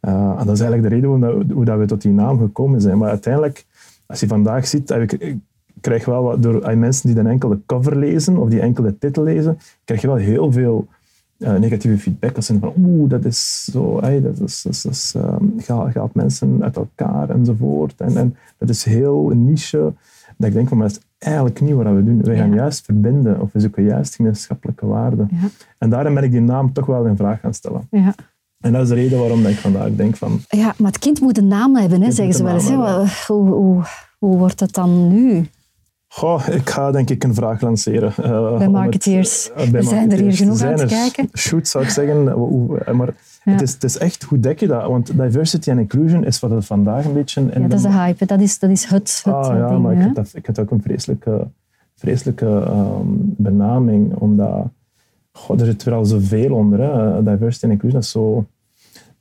Eh, 0.00 0.12
en 0.12 0.46
dat 0.46 0.54
is 0.54 0.60
eigenlijk 0.60 0.82
de 0.82 0.94
reden 0.94 1.08
hoe, 1.08 1.18
dat, 1.18 1.54
hoe 1.54 1.64
dat 1.64 1.78
we 1.78 1.86
tot 1.86 2.02
die 2.02 2.12
naam 2.12 2.38
gekomen 2.38 2.80
zijn. 2.80 2.98
Maar 2.98 3.08
uiteindelijk, 3.08 3.64
als 4.06 4.20
je 4.20 4.26
vandaag 4.26 4.66
ziet, 4.66 4.90
ik, 4.90 5.12
ik 5.12 5.38
krijg 5.80 6.04
wel 6.04 6.22
wat, 6.22 6.42
door 6.42 6.78
mensen 6.78 7.06
die 7.06 7.16
dan 7.16 7.26
enkel 7.26 7.48
de 7.48 7.60
cover 7.66 7.96
lezen 7.96 8.36
of 8.36 8.48
die 8.48 8.60
enkel 8.60 8.82
de 8.82 8.98
titel 8.98 9.22
lezen, 9.22 9.58
krijg 9.84 10.00
je 10.00 10.06
wel 10.06 10.16
heel 10.16 10.52
veel 10.52 10.86
uh, 11.38 11.54
negatieve 11.54 11.98
feedback. 11.98 12.34
Dat 12.34 12.44
zijn 12.44 12.60
van, 12.60 12.72
oeh, 12.78 13.10
dat 13.10 13.24
is 13.24 13.64
zo, 13.64 14.00
hey, 14.00 14.20
dat, 14.20 14.40
is, 14.40 14.62
dat, 14.62 14.92
is, 14.92 15.14
um, 15.16 15.54
gaat, 15.56 16.14
mensen 16.14 16.62
uit 16.62 16.76
elkaar 16.76 17.30
enzovoort. 17.30 18.00
En, 18.00 18.16
en 18.16 18.36
dat 18.58 18.68
is 18.68 18.84
heel 18.84 19.28
niche. 19.34 19.92
Dat 20.36 20.48
ik 20.48 20.54
denk 20.54 20.68
van, 20.68 20.78
maar 20.78 20.88
dat 20.88 20.96
is 20.96 21.02
eigenlijk 21.24 21.60
niet 21.60 21.74
wat 21.74 21.86
we 21.86 22.04
doen. 22.04 22.22
Wij 22.22 22.36
gaan 22.36 22.54
juist 22.54 22.84
verbinden, 22.84 23.40
of 23.40 23.52
we 23.52 23.60
zoeken 23.60 23.84
juist 23.84 24.14
gemeenschappelijke 24.14 24.86
waarden. 24.86 25.28
Ja. 25.30 25.48
En 25.78 25.90
daarom 25.90 26.14
ben 26.14 26.22
ik 26.22 26.30
die 26.30 26.40
naam 26.40 26.72
toch 26.72 26.86
wel 26.86 27.04
in 27.04 27.16
vraag 27.16 27.40
gaan 27.40 27.54
stellen. 27.54 27.86
Ja. 27.90 28.14
En 28.60 28.72
dat 28.72 28.82
is 28.82 28.88
de 28.88 28.94
reden 28.94 29.18
waarom 29.18 29.46
ik 29.46 29.56
vandaag 29.56 29.88
denk 29.96 30.16
van... 30.16 30.40
Ja, 30.48 30.74
maar 30.78 30.90
het 30.90 30.98
kind 30.98 31.20
moet 31.20 31.38
een 31.38 31.48
naam 31.48 31.76
hebben, 31.76 32.02
hè, 32.02 32.10
zeggen 32.10 32.34
ze 32.34 32.44
wel 32.44 32.54
eens. 32.54 33.26
Hoe, 33.26 33.48
hoe, 33.48 33.82
hoe 34.18 34.38
wordt 34.38 34.60
het 34.60 34.72
dan 34.72 35.08
nu? 35.08 35.46
Goh, 36.08 36.48
ik 36.50 36.70
ga 36.70 36.90
denk 36.90 37.10
ik 37.10 37.24
een 37.24 37.34
vraag 37.34 37.60
lanceren. 37.60 38.12
Uh, 38.20 38.58
bij 38.58 38.68
marketeers. 38.68 39.50
Het, 39.54 39.66
uh, 39.66 39.72
bij 39.72 39.82
zijn 39.82 40.12
er 40.12 40.18
hier 40.18 40.32
genoeg 40.32 40.62
aan 40.62 40.76
te 40.76 40.86
kijken. 40.86 41.28
Shoot, 41.38 41.68
zou 41.68 41.84
ik 41.84 41.90
zeggen. 41.90 42.24
Maar 42.96 43.14
het, 43.44 43.62
is, 43.62 43.72
het 43.72 43.84
is 43.84 43.98
echt, 43.98 44.22
hoe 44.22 44.40
dek 44.40 44.60
je 44.60 44.66
dat? 44.66 44.88
Want 44.88 45.18
diversity 45.18 45.70
en 45.70 45.78
inclusion 45.78 46.24
is 46.24 46.40
wat 46.40 46.50
het 46.50 46.66
vandaag 46.66 47.04
een 47.04 47.12
beetje... 47.12 47.40
In 47.40 47.62
ja, 47.62 47.68
dat 47.68 47.78
is 47.78 47.84
de 47.84 47.92
hype. 47.92 48.26
Dat 48.26 48.40
is, 48.40 48.58
dat 48.58 48.70
is 48.70 48.84
het, 48.84 49.20
het 49.24 49.34
ah, 49.34 49.56
ja, 49.56 49.68
ding. 49.68 49.82
Maar 49.82 50.06
ik 50.06 50.14
dat, 50.14 50.30
ik 50.34 50.44
dat 50.44 50.58
ook 50.58 50.70
een 50.70 50.82
vreselijke, 50.82 51.48
vreselijke 51.94 52.46
um, 52.46 53.34
benaming. 53.36 54.14
Omdat... 54.14 54.68
God, 55.32 55.60
er 55.60 55.66
zit 55.66 55.82
weer 55.82 55.94
al 55.94 56.04
zoveel 56.04 56.54
onder. 56.54 56.80
Hè. 56.80 57.22
Diversity 57.22 57.64
en 57.64 57.70
inclusion 57.70 58.00
is 58.00 58.10
zo... 58.10 58.46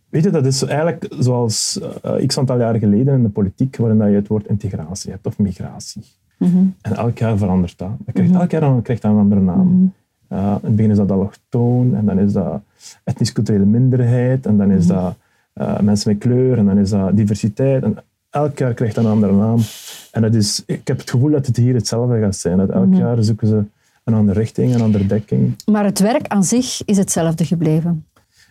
Weet 0.10 0.24
je, 0.24 0.30
dat 0.30 0.46
is 0.46 0.64
eigenlijk 0.64 1.08
zoals 1.20 1.80
uh, 2.06 2.28
x 2.28 2.38
aantal 2.38 2.60
jaren 2.60 2.80
geleden 2.80 3.14
in 3.14 3.24
de 3.24 3.30
politiek, 3.30 3.78
waarin 3.78 4.10
je 4.10 4.16
het 4.16 4.28
woord 4.28 4.48
integratie 4.48 5.12
hebt 5.12 5.26
of 5.26 5.40
migratie. 5.40 6.04
Mhm. 6.38 6.58
En 6.82 6.96
elk 6.96 7.18
jaar 7.18 7.38
verandert 7.38 7.78
dat. 7.78 7.90
dat 8.00 8.14
krijgt, 8.14 8.32
mhm. 8.32 8.42
Elk 8.42 8.52
jaar 8.52 8.62
dan 8.62 8.82
krijgt 8.82 9.02
dat 9.02 9.12
een 9.12 9.18
andere 9.18 9.42
naam. 9.42 9.68
Mhm. 9.68 9.88
Uh, 10.34 10.40
in 10.40 10.68
het 10.68 10.76
begin 10.76 10.92
is 10.92 10.98
dat 10.98 11.12
allochtoon, 11.12 11.96
en 11.96 12.06
dan 12.06 12.20
is 12.20 12.34
dat 12.34 12.62
etnisch-culturele 13.04 13.66
minderheid, 13.66 14.46
en 14.46 14.58
dan 14.58 14.72
is 14.72 14.88
dat 14.88 15.16
uh, 15.56 15.80
mensen 15.80 16.12
met 16.12 16.20
kleur, 16.20 16.58
en 16.58 16.66
dan 16.66 16.78
is 16.78 16.90
dat 16.90 17.16
diversiteit. 17.16 17.84
En 17.84 17.98
elk 18.30 18.58
jaar 18.58 18.74
krijgt 18.74 18.96
dat 18.96 19.04
een 19.04 19.12
andere 19.12 19.34
naam. 19.34 19.60
En 20.12 20.22
dat 20.22 20.34
is, 20.34 20.64
ik 20.66 20.88
heb 20.88 20.98
het 20.98 21.10
gevoel 21.10 21.32
dat 21.32 21.46
het 21.46 21.58
hier 21.58 21.74
hetzelfde 21.74 22.20
gaat 22.20 22.36
zijn. 22.36 22.58
Dat 22.58 22.70
elk 22.70 22.94
jaar 22.94 23.24
zoeken 23.24 23.48
ze 23.48 23.64
een 24.04 24.14
andere 24.14 24.40
richting, 24.40 24.74
een 24.74 24.82
andere 24.82 25.06
dekking. 25.06 25.56
Maar 25.66 25.86
het 25.86 26.00
werk 26.00 26.28
aan 26.28 26.44
zich 26.44 26.86
is 26.86 26.98
hetzelfde 26.98 27.46
gebleven? 27.46 28.06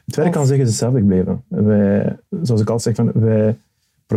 Het 0.06 0.16
werk 0.16 0.36
aan 0.36 0.46
zich 0.46 0.58
is 0.58 0.68
hetzelfde 0.68 0.98
gebleven. 0.98 1.42
Wij, 1.48 2.16
zoals 2.42 2.60
ik 2.60 2.70
altijd 2.70 2.96
zeg, 2.96 3.06
van, 3.06 3.22
wij 3.22 3.56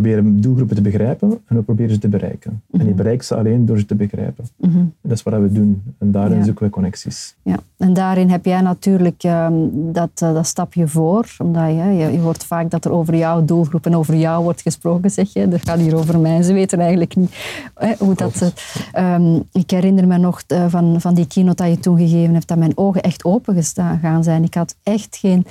proberen 0.01 0.41
doelgroepen 0.41 0.75
te 0.75 0.81
begrijpen 0.81 1.29
en 1.45 1.55
we 1.55 1.61
proberen 1.61 1.93
ze 1.93 1.99
te 1.99 2.07
bereiken. 2.07 2.51
En 2.51 2.79
die 2.79 2.87
mhm. 2.87 2.95
bereiken 2.95 3.25
ze 3.25 3.35
alleen 3.35 3.65
door 3.65 3.77
ze 3.77 3.85
te 3.85 3.95
begrijpen. 3.95 4.45
Mhm. 4.57 4.83
Dat 5.01 5.11
is 5.11 5.23
wat 5.23 5.33
we 5.33 5.51
doen. 5.51 5.83
En 5.97 6.11
daarin 6.11 6.43
zoeken 6.43 6.65
we 6.65 6.71
connecties. 6.71 7.35
Ja. 7.41 7.59
En 7.77 7.93
daarin 7.93 8.29
heb 8.29 8.45
jij 8.45 8.61
natuurlijk 8.61 9.23
um, 9.23 9.69
dat, 9.93 10.21
uh, 10.23 10.33
dat 10.33 10.47
stapje 10.47 10.87
voor. 10.87 11.35
Omdat 11.37 11.67
je, 11.67 11.83
je, 11.83 12.11
je, 12.11 12.19
hoort 12.19 12.43
vaak 12.43 12.69
dat 12.69 12.85
er 12.85 12.91
over 12.91 13.15
jouw 13.15 13.45
doelgroep 13.45 13.85
en 13.85 13.95
over 13.95 14.15
jou 14.15 14.43
wordt 14.43 14.61
gesproken, 14.61 15.11
zeg 15.11 15.33
je. 15.33 15.47
Dat 15.47 15.61
gaat 15.63 15.79
hier 15.79 15.95
over 15.95 16.19
mij. 16.19 16.41
Ze 16.41 16.53
weten 16.53 16.79
eigenlijk 16.79 17.15
niet 17.15 17.35
hè, 17.75 17.93
hoe 17.99 18.15
dat... 18.15 18.53
Um, 18.97 19.43
ik 19.51 19.71
herinner 19.71 20.07
me 20.07 20.17
nog 20.17 20.43
uh, 20.47 20.65
van, 20.67 21.01
van 21.01 21.13
die 21.13 21.27
keynote 21.27 21.63
dat 21.63 21.71
je 21.71 21.79
toen 21.79 21.97
gegeven 21.97 22.33
hebt, 22.33 22.47
dat 22.47 22.57
mijn 22.57 22.77
ogen 22.77 23.01
echt 23.01 23.25
open 23.25 23.63
gaan 24.01 24.23
zijn. 24.23 24.43
Ik 24.43 24.53
had 24.53 24.75
echt 24.83 25.17
geen, 25.17 25.45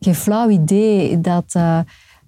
geen 0.00 0.14
flauw 0.14 0.48
idee 0.48 1.20
dat... 1.20 1.56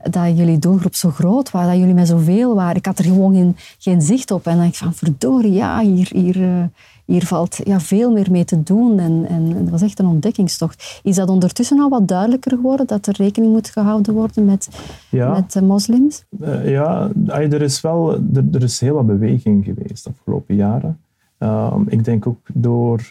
Dat 0.03 0.37
jullie 0.37 0.59
doelgroep 0.59 0.95
zo 0.95 1.11
groot 1.11 1.51
was, 1.51 1.67
dat 1.67 1.77
jullie 1.77 1.95
met 1.95 2.09
zoveel 2.09 2.55
waren. 2.55 2.77
Ik 2.77 2.87
had 2.87 2.99
er 2.99 3.05
gewoon 3.05 3.35
geen, 3.35 3.57
geen 3.79 4.03
zicht 4.03 4.31
op. 4.31 4.47
En 4.47 4.53
dan 4.53 4.61
dacht 4.61 4.73
ik 4.73 4.83
van, 4.83 4.95
verdorie, 4.95 5.53
ja, 5.53 5.81
hier, 5.81 6.09
hier, 6.13 6.43
eh, 6.43 6.65
hier 7.05 7.27
valt 7.27 7.61
ja, 7.65 7.81
veel 7.81 8.13
meer 8.13 8.31
mee 8.31 8.45
te 8.45 8.63
doen. 8.63 8.99
En, 8.99 9.27
en 9.29 9.57
het 9.57 9.71
was 9.71 9.83
echt 9.83 9.99
een 9.99 10.07
ontdekkingstocht. 10.07 11.01
Is 11.03 11.17
dat 11.17 11.29
ondertussen 11.29 11.81
al 11.81 11.89
wat 11.89 12.09
duidelijker 12.09 12.51
geworden, 12.51 12.87
dat 12.87 13.07
er 13.07 13.15
rekening 13.17 13.53
moet 13.53 13.71
gehouden 13.71 14.15
worden 14.15 14.45
met, 14.45 14.69
met 15.11 15.55
uh, 15.55 15.63
moslims? 15.63 16.25
Uh, 16.41 16.71
ja, 16.71 17.11
er 17.27 17.63
is 17.63 17.81
wel 17.81 18.13
er, 18.13 18.45
er, 18.53 18.63
is 18.63 18.81
heel 18.81 18.95
wat 18.95 19.07
beweging 19.07 19.65
geweest 19.65 20.05
de 20.05 20.11
afgelopen 20.11 20.55
jaren. 20.55 21.01
Ehm, 21.39 21.83
ik 21.87 22.05
denk 22.05 22.27
ook 22.27 22.41
door... 22.53 23.09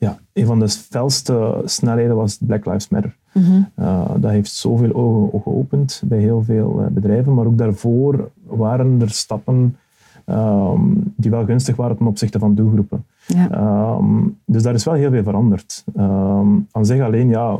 ja, 0.00 0.18
een 0.32 0.46
van 0.46 0.58
de 0.58 0.68
felste 0.68 1.62
snelheden 1.64 2.16
was 2.16 2.38
Black 2.40 2.66
Lives 2.66 2.88
Matter. 2.88 3.16
Mhm. 3.32 3.62
Eh, 3.74 4.10
dat 4.16 4.30
heeft 4.30 4.52
zoveel 4.52 4.92
ogen 4.94 5.42
geopend 5.42 6.02
bij 6.04 6.18
heel 6.18 6.42
veel 6.42 6.80
eh, 6.80 6.86
bedrijven. 6.86 7.34
Maar 7.34 7.46
ook 7.46 7.58
daarvoor 7.58 8.30
waren 8.46 9.00
er 9.00 9.10
stappen 9.10 9.76
ehm, 10.24 10.80
die 11.16 11.30
wel 11.30 11.44
gunstig 11.44 11.76
waren 11.76 11.96
ten 11.96 12.06
opzichte 12.06 12.38
van 12.38 12.54
doelgroepen. 12.54 13.04
Ja. 13.26 13.96
Um, 13.96 14.38
dus 14.44 14.62
daar 14.62 14.74
is 14.74 14.84
wel 14.84 14.94
heel 14.94 15.10
veel 15.10 15.22
veranderd. 15.22 15.84
Um, 15.96 16.66
aan 16.70 16.86
zich 16.86 17.00
alleen, 17.00 17.28
ja, 17.28 17.58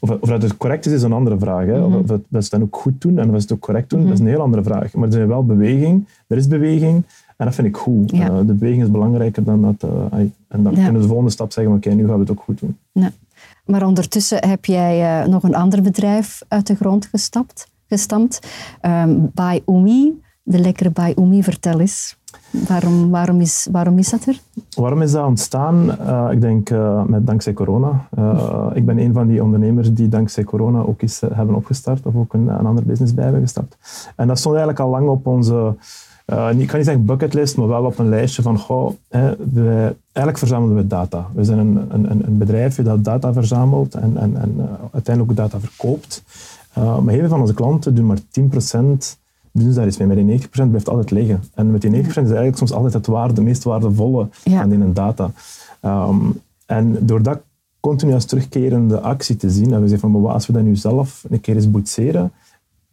Of, 0.00 0.10
of 0.10 0.28
dat 0.28 0.42
het 0.42 0.56
correct 0.56 0.86
is, 0.86 0.92
is 0.92 1.02
een 1.02 1.12
andere 1.12 1.38
vraag. 1.38 1.66
Hè. 1.66 1.82
Of, 1.82 1.94
of 1.94 2.06
dat, 2.06 2.20
dat 2.28 2.44
ze 2.44 2.50
het 2.50 2.50
dan 2.50 2.62
ook 2.62 2.76
goed 2.76 3.00
doen 3.00 3.18
en 3.18 3.28
of 3.28 3.34
ze 3.34 3.42
het 3.42 3.52
ook 3.52 3.60
correct 3.60 3.90
doen, 3.90 4.02
dat 4.02 4.12
is 4.12 4.20
een 4.20 4.26
heel 4.26 4.40
andere 4.40 4.62
vraag. 4.62 4.94
Maar 4.94 5.08
er 5.08 5.20
is 5.20 5.26
wel 5.26 5.44
beweging, 5.44 6.08
er 6.26 6.36
is 6.36 6.48
beweging 6.48 7.04
en 7.40 7.46
dat 7.46 7.54
vind 7.54 7.66
ik 7.66 7.76
goed. 7.76 8.10
Ja. 8.10 8.28
Eh, 8.28 8.36
de 8.46 8.54
beweging 8.54 8.82
is 8.82 8.90
belangrijker 8.90 9.44
dan 9.44 9.62
dat. 9.62 9.90
ai, 10.10 10.32
en 10.48 10.62
dan 10.62 10.72
Ja. 10.72 10.78
kunnen 10.78 10.94
we 10.94 11.00
de 11.00 11.06
volgende 11.06 11.30
stap 11.30 11.52
zeggen, 11.52 11.74
oké, 11.74 11.90
nu 11.90 12.04
gaan 12.06 12.14
we 12.14 12.20
het 12.20 12.30
ook 12.30 12.40
goed 12.40 12.60
doen. 12.60 12.76
Ja. 12.92 13.10
Maar 13.64 13.86
ondertussen 13.86 14.48
heb 14.48 14.64
jij 14.64 15.22
eh, 15.22 15.28
nog 15.28 15.42
een 15.42 15.54
ander 15.54 15.82
bedrijf 15.82 16.42
uit 16.48 16.66
de 16.66 16.74
grond 16.74 17.06
gestapt, 17.06 17.70
gestampt. 17.88 18.48
Ehm 18.80 19.10
By 19.34 19.62
Umi, 19.66 20.20
de 20.42 20.58
lekkere 20.58 20.90
By 20.90 21.12
Umi. 21.16 21.42
Vertel 21.42 21.80
eens. 21.80 22.18
Waarom, 22.68 23.10
waarom, 23.10 23.40
is, 23.40 23.68
waarom 23.72 23.98
is 23.98 24.10
dat 24.10 24.26
er? 24.26 24.40
Waarom 24.76 25.02
is 25.02 25.12
dat 25.12 25.26
ontstaan? 25.26 25.90
Ik 26.30 26.40
denk 26.40 26.70
met 27.06 27.26
dankzij 27.26 27.52
corona. 27.52 28.08
Ik 28.74 28.86
ben 28.86 28.98
een 28.98 29.12
van 29.12 29.26
die 29.26 29.42
ondernemers 29.42 29.92
die 29.92 30.08
dankzij 30.08 30.44
corona 30.44 30.80
ook 30.80 31.02
eh, 31.02 31.10
hebben 31.32 31.54
opgestart 31.54 32.06
of 32.06 32.14
ook 32.14 32.32
een, 32.34 32.48
een 32.48 32.66
ander 32.66 32.84
business 32.84 33.14
bij 33.14 33.24
hebben 33.24 33.42
gestart. 33.42 33.76
En 34.16 34.26
dat 34.26 34.38
stond 34.38 34.54
eigenlijk 34.56 34.84
al 34.84 34.90
lang 34.90 35.08
op 35.08 35.26
onze, 35.26 35.74
eh, 36.30 36.58
ik 36.60 36.66
kan 36.66 36.76
niet 36.76 36.86
zeggen 36.86 37.04
bucketlist, 37.04 37.56
maar 37.56 37.66
wel 37.68 37.84
op 37.84 37.98
een 37.98 38.08
lijstje 38.08 38.42
van, 38.42 38.58
goh, 38.58 38.90
hè, 39.08 39.26
eigenlijk 40.02 40.38
verzamelen 40.38 40.76
we 40.76 40.86
data. 40.86 41.26
We 41.34 41.44
zijn 41.44 41.58
een, 41.58 41.76
een, 41.88 42.10
een- 42.10 42.26
een 42.26 42.38
bedrijfje 42.38 42.82
dat 42.82 43.04
data 43.04 43.32
verzamelt 43.32 43.94
en, 43.94 44.16
en, 44.16 44.36
en 44.36 44.54
eh, 44.58 44.64
uiteindelijk 44.92 45.30
ook 45.30 45.36
data 45.50 45.60
verkoopt. 45.60 46.22
Eh, 46.72 46.98
maar 46.98 47.12
heel 47.12 47.20
veel 47.20 47.28
van 47.28 47.40
onze 47.40 47.54
klanten 47.54 47.94
doen 47.94 48.06
maar 48.06 48.18
10% 48.18 49.18
doen 49.52 49.72
ze 49.72 49.72
daar 49.78 49.86
iets 49.86 49.96
mee. 49.96 50.06
Maar 50.06 50.16
die 50.16 50.40
90% 50.40 50.50
blijft 50.50 50.88
altijd 50.88 51.10
liggen. 51.10 51.42
En 51.54 51.70
met 51.70 51.80
die 51.80 51.90
90% 51.90 52.06
is 52.06 52.14
eigenlijk 52.14 52.56
soms 52.56 52.72
altijd 52.72 52.92
het 52.94 53.06
waarde, 53.06 53.34
de 53.34 53.42
meest 53.42 53.64
waardevolle 53.64 54.28
Ja. 54.44 54.60
aan 54.60 54.68
die 54.68 54.92
data. 54.92 55.30
Ehm, 55.80 56.16
en 56.66 56.96
door 57.06 57.22
dat 57.22 57.38
continu 57.80 58.12
als 58.12 58.24
terugkerende 58.24 59.00
actie 59.00 59.36
te 59.36 59.50
zien, 59.50 59.60
hebben 59.62 59.76
we 59.78 59.84
gezegd 59.84 60.00
van, 60.00 60.10
maar 60.20 60.32
als 60.32 60.46
we 60.46 60.52
dat 60.52 60.62
nu 60.62 60.76
zelf 60.76 61.24
een 61.30 61.40
keer 61.40 61.54
eens 61.54 61.70
boetseren 61.70 62.32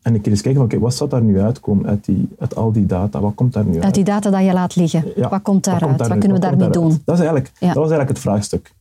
en 0.07 0.13
een 0.13 0.21
keer 0.21 0.31
eens 0.31 0.41
kijken 0.41 0.61
van, 0.61 0.71
oké, 0.71 0.79
wat 0.83 0.93
zou 0.95 1.09
daar 1.09 1.21
nu 1.21 1.39
uitkomen 1.39 1.87
uit, 1.87 2.05
die, 2.05 2.27
uit 2.39 2.55
al 2.55 2.71
die 2.71 2.85
data? 2.85 3.19
Wat 3.19 3.35
komt 3.35 3.53
daar 3.53 3.65
nu 3.65 3.75
uit? 3.75 3.83
Uit 3.83 3.93
die 3.93 4.03
data 4.03 4.29
dat 4.29 4.43
je 4.45 4.53
laat 4.53 4.75
liggen. 4.75 5.03
Ja, 5.15 5.29
Wat 5.29 5.41
komt 5.41 5.63
daaruit? 5.63 5.89
Wat, 5.89 5.97
daaruit? 5.99 6.19
kunnen 6.19 6.37
we 6.41 6.43
daarmee 6.47 6.69
doen? 6.69 6.89
Dat, 7.05 7.15
is 7.15 7.21
eigenlijk, 7.25 7.51
Ja. 7.59 7.67
dat 7.67 7.75
was 7.75 7.89
eigenlijk 7.89 8.09
het 8.09 8.19
vraagstuk. 8.19 8.73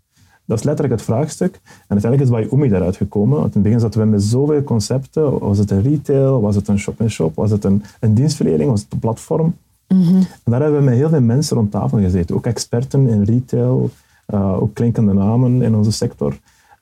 Dat 0.45 0.59
is 0.59 0.65
letterlijk 0.65 0.97
het 0.99 1.05
vraagstuk. 1.09 1.61
En 1.65 1.71
uiteindelijk 1.89 2.23
is 2.23 2.37
Bayumi 2.37 2.69
daaruit 2.69 2.97
gekomen. 2.97 3.39
Want 3.41 3.47
in 3.47 3.53
het 3.53 3.63
begin 3.63 3.81
zaten 3.81 4.01
we 4.01 4.07
met 4.07 4.23
zoveel 4.23 4.63
concepten. 4.63 5.39
Was 5.39 5.59
het 5.59 5.71
een 5.71 5.83
retail? 5.83 6.41
Was 6.41 6.55
het 6.55 6.69
een 6.69 6.79
shop-in-shop? 6.79 7.35
Was 7.35 7.51
het 7.51 7.65
een, 7.65 7.83
een 8.01 8.15
dienstverlening? 8.15 8.71
Was 8.71 8.81
het 8.81 8.93
een 8.93 8.99
platform? 8.99 9.55
Mhm. 9.89 10.17
En 10.17 10.51
daar 10.53 10.61
hebben 10.61 10.79
we 10.79 10.85
met 10.85 10.95
heel 10.95 11.09
veel 11.09 11.21
mensen 11.21 11.57
rond 11.57 11.71
tafel 11.71 11.99
gezeten. 11.99 12.37
Ook 12.37 12.47
experten 12.47 13.09
in 13.09 13.23
retail, 13.23 13.91
eh, 14.27 14.63
ook 14.63 14.75
klinkende 14.75 15.13
namen 15.13 15.63
in 15.63 15.75
onze 15.75 15.93
sector. 15.93 16.39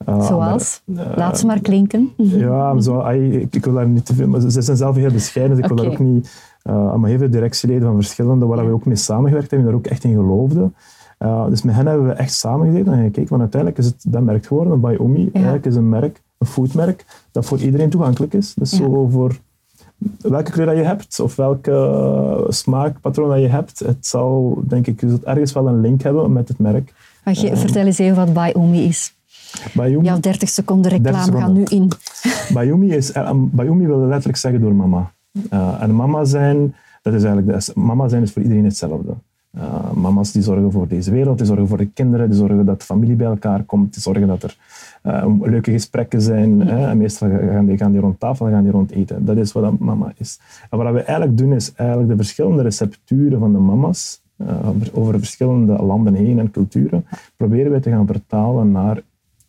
Eh, 0.06 0.26
Zoals? 0.26 0.82
maar, 0.84 1.10
eh, 1.10 1.16
Laat 1.16 1.38
ze 1.38 1.46
maar 1.46 1.60
klinken. 1.60 2.12
ja, 2.16 2.78
zo, 2.80 3.08
ik, 3.08 3.54
ik 3.54 3.64
wil 3.64 3.74
daar 3.74 3.88
niet 3.88 4.06
te 4.06 4.14
veel... 4.14 4.28
Maar 4.28 4.40
ze 4.40 4.50
ze 4.50 4.62
zijn 4.62 4.76
zelf 4.76 4.96
heel 4.96 5.10
bescheiden, 5.10 5.56
dus 5.56 5.64
ik 5.64 5.72
wil 5.72 5.84
daar 5.84 5.92
ook 5.92 5.98
niet... 5.98 6.42
eh, 6.62 6.94
maar 6.94 7.08
heel 7.10 7.18
veel 7.18 7.30
directieleden 7.30 7.82
van 7.82 7.94
verschillende, 7.94 8.46
waar 8.46 8.66
we 8.66 8.72
ook 8.72 8.84
mee 8.86 8.96
samengewerkt 8.96 9.50
hebben, 9.50 9.68
daar 9.68 9.76
ook 9.78 9.86
echt 9.86 10.04
in 10.04 10.14
geloofden. 10.14 10.74
Uh, 11.18 11.46
dus 11.48 11.62
met 11.62 11.74
hen 11.74 11.86
hebben 11.86 12.06
we 12.06 12.12
echt 12.12 12.32
samengezeten 12.34 12.92
en 12.92 13.02
gekeken, 13.02 13.28
want 13.28 13.40
uiteindelijk 13.40 13.80
is 13.80 13.86
het 13.86 14.04
dat 14.08 14.22
merk 14.22 14.46
geworden, 14.46 14.80
By 14.80 14.96
Omi. 14.98 15.30
Eigenlijk 15.32 15.66
is 15.66 15.74
een 15.76 15.88
merk, 15.88 16.22
een 16.38 16.46
foodmerk, 16.46 17.04
dat 17.32 17.44
voor 17.46 17.58
iedereen 17.58 17.90
toegankelijk 17.90 18.32
is. 18.34 18.54
Dus 18.54 18.70
Ja. 18.70 18.76
zo 18.76 19.08
voor 19.10 19.38
welke 20.20 20.50
kleur 20.50 20.66
dat 20.66 20.76
je 20.76 20.82
hebt, 20.82 21.20
of 21.20 21.36
welke 21.36 22.46
smaakpatroon 22.48 23.28
dat 23.28 23.40
je 23.40 23.48
hebt, 23.48 23.78
het 23.78 24.06
zal, 24.06 24.58
denk 24.66 24.86
ik, 24.86 25.00
zult 25.06 25.24
ergens 25.24 25.52
wel 25.52 25.68
een 25.68 25.80
link 25.80 26.02
hebben 26.02 26.32
met 26.32 26.48
het 26.48 26.58
merk. 26.58 26.92
Mag 27.24 27.38
je, 27.38 27.56
vertel 27.56 27.86
eens 27.86 27.98
even 27.98 28.16
wat 28.16 28.32
By 28.32 28.52
Umi 28.56 28.84
is. 28.84 29.13
Bayumi, 29.74 30.04
Jouw 30.04 30.20
30 30.20 30.48
seconden 30.48 30.90
reclame 30.90 31.30
30 31.30 31.40
gaat 31.40 31.52
nu 31.52 31.62
in. 31.64 31.90
Bayumi, 32.52 32.94
is, 32.94 33.12
eh, 33.12 33.30
Bayumi 33.34 33.86
wil 33.86 33.98
letterlijk 33.98 34.38
zeggen 34.38 34.60
door 34.60 34.74
mama. 34.74 35.12
Uh, 35.52 35.82
en 35.82 35.94
mama 35.94 36.24
zijn, 36.24 36.74
dat 37.02 37.14
is 37.14 37.24
eigenlijk 37.24 37.64
de, 37.64 37.72
mama 37.80 38.08
zijn 38.08 38.22
is 38.22 38.32
voor 38.32 38.42
iedereen 38.42 38.64
hetzelfde. 38.64 39.14
Uh, 39.56 39.92
mama's 39.92 40.32
die 40.32 40.42
zorgen 40.42 40.72
voor 40.72 40.88
deze 40.88 41.10
wereld, 41.10 41.38
die 41.38 41.46
zorgen 41.46 41.68
voor 41.68 41.78
de 41.78 41.86
kinderen, 41.86 42.28
die 42.28 42.38
zorgen 42.38 42.66
dat 42.66 42.78
de 42.78 42.84
familie 42.84 43.16
bij 43.16 43.26
elkaar 43.26 43.62
komt, 43.62 43.92
die 43.92 44.02
zorgen 44.02 44.26
dat 44.26 44.42
er 44.42 44.56
uh, 45.02 45.24
leuke 45.40 45.70
gesprekken 45.70 46.20
zijn. 46.20 46.60
Hè? 46.60 46.88
En 46.88 46.98
meestal 46.98 47.28
gaan 47.28 47.66
die, 47.66 47.76
gaan 47.76 47.92
die 47.92 48.00
rond 48.00 48.20
tafel, 48.20 48.46
gaan 48.46 48.62
die 48.62 48.72
rond 48.72 48.90
eten. 48.90 49.24
Dat 49.24 49.36
is 49.36 49.52
wat 49.52 49.62
dat 49.62 49.78
mama 49.78 50.12
is. 50.16 50.38
En 50.70 50.78
wat 50.78 50.92
we 50.92 51.00
eigenlijk 51.00 51.38
doen, 51.38 51.52
is 51.52 51.72
eigenlijk 51.74 52.08
de 52.08 52.16
verschillende 52.16 52.62
recepturen 52.62 53.38
van 53.38 53.52
de 53.52 53.58
mama's 53.58 54.22
uh, 54.38 54.68
over 54.92 55.18
verschillende 55.18 55.82
landen 55.82 56.14
heen 56.14 56.38
en 56.38 56.50
culturen, 56.50 57.06
proberen 57.36 57.70
wij 57.70 57.80
te 57.80 57.90
gaan 57.90 58.06
vertalen 58.06 58.72
naar 58.72 59.02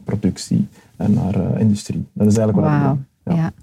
productie 0.06 0.68
en 0.98 1.14
naar 1.14 1.38
uh, 1.38 1.60
industrie. 1.60 2.08
Dat 2.14 2.28
is 2.28 2.38
eigenlijk 2.38 2.68
wat 2.68 2.80
wow. 2.82 2.98
Ja. 3.24 3.54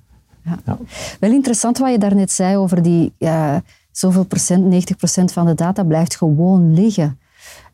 Ja. 0.45 0.59
Ja. 0.65 0.79
Wel 1.21 1.31
interessant 1.31 1.79
wat 1.79 1.91
je 1.91 1.99
daarnet 1.99 2.31
zei 2.31 2.57
over 2.57 2.83
die 2.83 3.13
uh, 3.19 3.57
zoveel 3.91 4.25
procent, 4.25 4.65
90 4.65 4.97
procent 4.97 5.33
van 5.33 5.47
de 5.47 5.55
data 5.55 5.85
blijft 5.85 6.17
gewoon 6.17 6.75
liggen. 6.75 7.19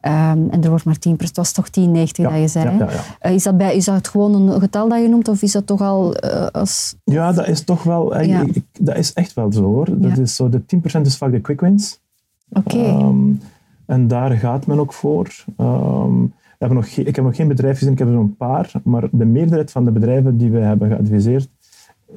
Um, 0.03 0.51
en 0.51 0.63
er 0.63 0.69
wordt 0.69 0.85
maar 0.85 0.99
10 0.99 1.17
procent, 1.17 1.37
het 1.37 1.47
was 1.47 1.53
toch 1.53 1.69
10, 1.69 1.93
90 1.93 2.25
ja, 2.25 2.31
dat 2.31 2.41
je 2.41 2.49
zei. 2.49 2.79
Ja, 2.79 2.89
uh, 3.23 3.33
is, 3.33 3.43
dat 3.43 3.57
bij, 3.57 3.77
is 3.77 3.85
dat 3.85 4.09
gewoon 4.09 4.35
een 4.35 4.61
getal 4.61 4.89
dat 4.89 5.01
je 5.03 5.09
noemt 5.09 5.29
of 5.29 5.43
is 5.43 5.53
dat 5.53 5.67
toch 5.67 5.81
al 5.81 6.25
uh, 6.25 6.47
als... 6.47 6.95
Ja, 7.05 7.33
dat 7.33 7.49
is 7.49 7.65
toch 7.65 7.83
wel, 7.83 8.23
ja. 8.23 8.45
ik, 8.53 8.65
dat 8.79 8.97
is 8.97 9.13
echt 9.13 9.35
wel 9.35 9.53
zo 9.53 9.63
hoor. 9.63 10.01
Dat 10.01 10.19
is 10.19 10.37
zo, 10.37 10.49
de 10.49 10.61
10% 10.61 11.01
is 11.01 11.17
vaak 11.17 11.31
de 11.31 11.41
quick 11.41 11.61
wins. 11.61 12.01
Oké. 12.49 12.77
Okay. 12.77 12.91
Um, 12.91 13.41
en 13.87 14.09
daar 14.09 14.31
gaat 14.31 14.67
men 14.67 14.79
ook 14.79 14.93
voor. 14.93 15.45
Um, 15.57 16.23
we 16.23 16.48
hebben 16.59 16.77
nog 16.79 16.87
ik 16.87 17.17
heb 17.17 17.25
nog 17.25 17.37
geen 17.37 17.49
bedrijf 17.49 17.79
gezien, 17.79 17.93
ik 17.93 17.99
heb 17.99 18.09
er 18.09 18.15
een 18.15 18.37
paar, 18.37 18.73
maar 18.85 19.09
de 19.11 19.25
meerderheid 19.25 19.71
van 19.71 19.85
de 19.85 19.91
bedrijven 19.91 20.39
die 20.39 20.51
we 20.51 20.59
hebben 20.59 20.89
geadviseerd 20.89 21.49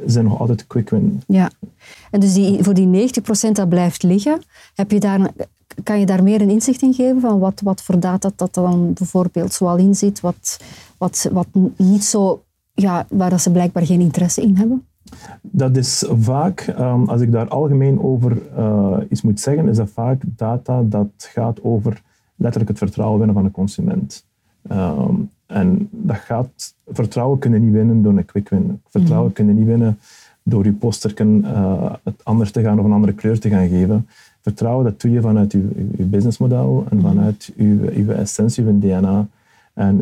zijn 0.05 0.25
nog 0.25 0.39
altijd 0.39 0.67
quick 0.67 0.89
win. 0.89 1.21
Ja, 1.27 1.51
en 2.12 2.19
dus 2.19 2.33
die, 2.33 2.63
voor 2.63 2.74
die 2.74 3.12
90% 3.48 3.51
dat 3.51 3.69
blijft 3.69 4.03
liggen, 4.03 4.41
heb 4.75 4.91
je 4.91 5.00
daar, 5.00 5.31
kan 5.83 6.00
je 6.00 6.05
daar 6.05 6.24
meer 6.24 6.41
een 6.41 6.50
inzicht 6.50 6.81
in 6.81 6.93
geven 6.93 7.21
van 7.21 7.39
wat, 7.39 7.62
wat 7.62 7.81
voor 7.81 8.00
data 8.00 8.31
dat 8.36 8.53
dan 8.53 8.93
bijvoorbeeld 8.93 9.53
zoal 9.53 9.77
in 9.77 9.95
zit, 9.95 10.19
wat, 10.19 10.60
wat, 10.98 11.29
wat 11.31 11.48
niet 11.75 12.03
zo, 12.03 12.43
ja, 12.74 13.05
waar 13.10 13.29
dat 13.29 13.41
ze 13.41 13.51
blijkbaar 13.51 13.86
geen 13.86 14.01
interesse 14.01 14.41
in 14.41 14.55
hebben? 14.55 14.86
Dat 15.41 15.77
is 15.77 16.05
vaak, 16.10 16.74
um, 16.79 17.10
als 17.10 17.21
ik 17.21 17.31
daar 17.31 17.48
algemeen 17.48 18.01
over 18.01 18.38
uh, 18.57 18.98
iets 19.10 19.21
moet 19.21 19.39
zeggen, 19.39 19.67
is 19.67 19.77
dat 19.77 19.89
vaak 19.89 20.21
data 20.25 20.81
dat 20.81 21.10
gaat 21.17 21.63
over 21.63 22.01
letterlijk 22.36 22.69
het 22.69 22.79
vertrouwen 22.79 23.17
winnen 23.17 23.36
van 23.36 23.45
de 23.45 23.51
consument. 23.51 24.25
Um, 24.72 25.30
en 25.46 25.88
dat 25.91 26.18
gaat, 26.18 26.75
vertrouwen 26.88 27.39
kunnen 27.39 27.62
niet 27.62 27.74
winnen 27.74 28.01
door 28.01 28.18
een 28.18 28.25
quick 28.25 28.50
win. 28.50 28.82
Vertrouwen 28.89 29.27
mm. 29.27 29.34
kunnen 29.34 29.56
niet 29.56 29.65
winnen 29.65 30.00
door 30.44 30.65
je 30.65 30.74
posterken 30.74 31.44
uh, 31.46 31.94
het 32.03 32.22
anders 32.24 32.51
te 32.51 32.62
gaan 32.62 32.80
of 32.80 32.86
een 32.86 32.91
andere 32.91 33.13
kleur 33.13 33.39
te 33.39 33.50
gaan 33.50 33.68
geven. 33.68 34.08
Vertrouwen, 34.41 34.86
dat 34.86 35.01
doe 35.01 35.12
je 35.12 35.22
vanuit 35.22 35.51
je, 35.51 35.70
je 35.98 36.03
businessmodel 36.03 36.86
en 36.89 37.01
vanuit 37.01 37.51
je, 37.56 38.03
je 38.06 38.13
essentie, 38.13 38.65
je 38.65 38.80
DNA. 38.80 39.27
En, 39.74 40.01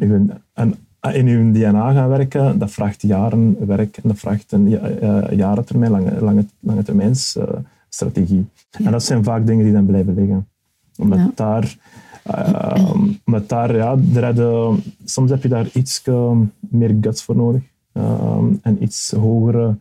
en 0.53 0.75
in 1.13 1.27
je 1.27 1.51
DNA 1.51 1.93
gaan 1.93 2.09
werken, 2.09 2.59
dat 2.59 2.71
vraagt 2.71 3.01
jaren 3.01 3.67
werk 3.67 3.97
en 3.97 4.03
dat 4.09 4.19
vraagt 4.19 4.51
een 4.51 4.67
uh, 4.67 5.31
jaren 5.31 5.65
termijn, 5.65 5.91
lange, 5.91 6.21
lange, 6.21 6.45
lange 6.59 6.83
termijns 6.83 7.35
uh, 7.35 7.43
strategie. 7.89 8.45
Ja. 8.71 8.85
En 8.85 8.91
dat 8.91 9.03
zijn 9.03 9.23
vaak 9.23 9.45
dingen 9.47 9.63
die 9.63 9.73
dan 9.73 9.85
blijven 9.85 10.13
liggen. 10.13 10.47
Omdat 10.97 11.19
ja. 11.19 11.31
daar... 11.35 11.77
Uh, 12.27 12.93
met 13.25 13.49
daar, 13.49 13.75
ja, 13.75 13.97
soms 15.05 15.29
heb 15.29 15.41
je 15.41 15.49
daar 15.49 15.67
iets 15.73 16.03
meer 16.59 16.97
guts 17.01 17.23
voor 17.23 17.35
nodig. 17.35 17.61
Uh, 17.93 18.37
en 18.61 18.83
iets 18.83 19.11
hogere 19.11 19.75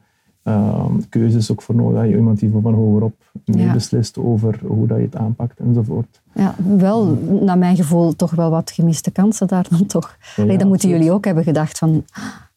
keuzes 1.09 1.50
ook 1.50 1.62
voor 1.62 1.75
nodig. 1.75 2.02
Je 2.02 2.16
iemand 2.16 2.38
die 2.38 2.50
van 2.62 2.75
hogerop 2.75 3.14
meer 3.45 3.66
ja. 3.66 3.73
beslist 3.73 4.18
over 4.18 4.61
hoe 4.66 4.87
dat 4.87 4.99
je 4.99 5.04
het 5.04 5.16
aanpakt 5.16 5.59
enzovoort. 5.59 6.21
Ja, 6.35 6.54
wel, 6.76 7.18
naar 7.40 7.59
mijn 7.59 7.76
gevoel, 7.76 8.16
toch 8.16 8.30
wel 8.30 8.50
wat 8.50 8.71
gemiste 8.71 9.11
kansen 9.11 9.47
daar 9.47 9.66
dan 9.71 9.87
toch. 9.87 10.16
Ja, 10.37 10.42
Allee, 10.42 10.59
dan 10.59 10.68
moeten 10.68 10.88
jullie 10.88 11.12
ook 11.12 11.25
hebben 11.25 11.45
gedacht 11.45 11.78
van, 11.78 12.04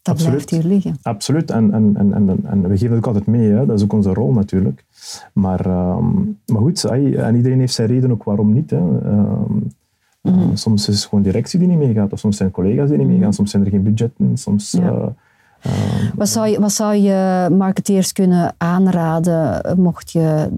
dat 0.02 0.14
absoluut. 0.16 0.46
blijft 0.46 0.50
hier 0.50 0.74
liggen. 0.74 0.98
Absoluut, 1.02 1.52
en, 1.52 1.74
en, 1.74 1.96
en, 1.98 2.14
en, 2.14 2.40
en 2.44 2.62
we 2.62 2.78
geven 2.78 2.90
het 2.96 2.98
ook 2.98 3.08
altijd 3.08 3.26
mee, 3.28 3.52
hè. 3.52 3.66
dat 3.66 3.78
is 3.78 3.84
ook 3.84 3.94
onze 3.94 4.14
rol 4.14 4.32
natuurlijk. 4.32 4.86
Maar, 5.34 5.66
um, 5.66 6.40
maar 6.46 6.62
goed, 6.62 6.84
en 6.84 7.36
iedereen 7.36 7.60
heeft 7.60 7.74
zijn 7.74 7.88
reden 7.88 8.12
ook 8.12 8.24
waarom 8.24 8.54
niet. 8.54 8.70
Hè. 8.70 8.78
Um, 8.78 9.68
Mm. 10.22 10.40
Uh, 10.40 10.46
soms 10.54 10.88
is 10.88 10.96
het 10.96 11.10
gewoon 11.10 11.24
directie 11.24 11.60
die 11.60 11.68
niet 11.68 11.78
meegaat, 11.78 12.12
of 12.12 12.20
soms 12.20 12.38
zijn 12.38 12.52
collega's 12.52 12.90
die 12.90 12.98
niet 12.98 13.08
Mm. 13.08 13.14
meegaan, 13.14 13.34
soms 13.34 13.52
zijn 13.52 13.64
er 13.64 13.70
geen 13.70 13.84
budgetten, 13.84 14.38
soms... 14.38 14.72
Ja. 14.72 14.92
Uh, 14.92 15.08
uh, 15.66 15.72
wat, 16.16 16.30
zou 16.30 16.48
je, 16.48 16.60
wat 16.60 16.72
zou 16.72 16.96
je 16.96 17.50
marketeers 17.58 18.12
kunnen 18.14 18.54
aanraden 18.58 19.80
mocht 19.80 20.12
je 20.12 20.50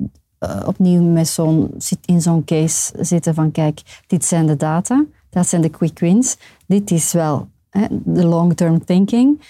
opnieuw 0.65 1.01
met 1.01 1.27
zo'n, 1.27 1.71
in 2.05 2.21
zo'n 2.21 2.43
case 2.43 2.93
zitten 2.99 3.33
van 3.33 3.51
kijk, 3.51 4.03
dit 4.07 4.25
zijn 4.25 4.45
de 4.45 4.55
data, 4.55 5.05
dat 5.29 5.47
zijn 5.47 5.61
de 5.61 5.69
quick 5.69 5.99
wins, 5.99 6.37
dit 6.65 6.91
is 6.91 7.13
wel 7.13 7.47
de 8.03 8.25
long-term 8.25 8.85
thinking. 8.85 9.41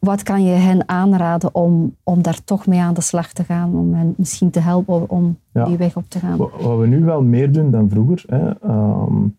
Wat 0.00 0.22
kan 0.22 0.44
je 0.44 0.52
hen 0.52 0.88
aanraden 0.88 1.54
om, 1.54 1.96
om 2.02 2.22
daar 2.22 2.44
toch 2.44 2.66
mee 2.66 2.80
aan 2.80 2.94
de 2.94 3.00
slag 3.00 3.32
te 3.32 3.44
gaan, 3.44 3.74
om 3.74 3.94
hen 3.94 4.14
misschien 4.16 4.50
te 4.50 4.60
helpen 4.60 5.10
om 5.10 5.38
ja. 5.52 5.64
die 5.64 5.76
weg 5.76 5.96
op 5.96 6.04
te 6.08 6.18
gaan? 6.18 6.36
Wat, 6.36 6.78
we 6.78 6.86
nu 6.86 7.04
wel 7.04 7.22
meer 7.22 7.52
doen 7.52 7.70
dan 7.70 7.88
vroeger, 7.88 8.24
hè, 8.26 8.70
um, 8.70 9.36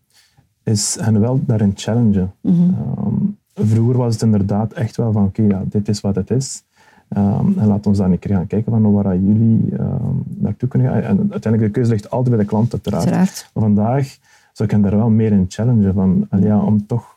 is 0.62 0.96
hen 1.00 1.20
wel 1.20 1.40
daarin 1.46 1.72
challengen. 1.74 2.32
Mm 2.40 2.54
-hmm. 2.54 2.76
um, 3.06 3.38
vroeger 3.54 3.96
was 3.96 4.12
het 4.14 4.22
inderdaad 4.22 4.72
echt 4.72 4.96
wel 4.96 5.12
van 5.12 5.24
oké, 5.24 5.42
ja, 5.42 5.62
dit 5.66 5.88
is 5.88 6.00
wat 6.00 6.14
het 6.14 6.30
is. 6.30 6.64
Um, 7.16 7.54
en 7.58 7.66
laat 7.66 7.86
ons 7.86 7.98
dan 7.98 8.12
een 8.12 8.18
keer 8.18 8.36
gaan 8.36 8.46
kijken 8.46 8.72
van 8.72 8.92
waar 8.92 9.16
jullie 9.18 9.72
naartoe 10.38 10.68
kunnen 10.68 10.90
gaan. 10.90 11.02
En 11.02 11.18
uiteindelijk 11.30 11.62
de 11.62 11.70
keuze 11.70 11.90
ligt 11.90 12.10
altijd 12.10 12.36
bij 12.36 12.44
de 12.44 12.50
klant 12.50 12.72
uiteraard. 12.72 13.04
Uiteraard. 13.04 13.50
Maar 13.54 13.62
vandaag 13.62 14.18
zou 14.52 14.68
ik 14.68 14.70
hen 14.70 14.82
daar 14.82 14.96
wel 14.96 15.10
meer 15.10 15.32
in 15.32 15.44
challengen 15.48 15.94
van, 15.94 16.28
ja, 16.40 16.58
om 16.58 16.86
toch 16.86 17.16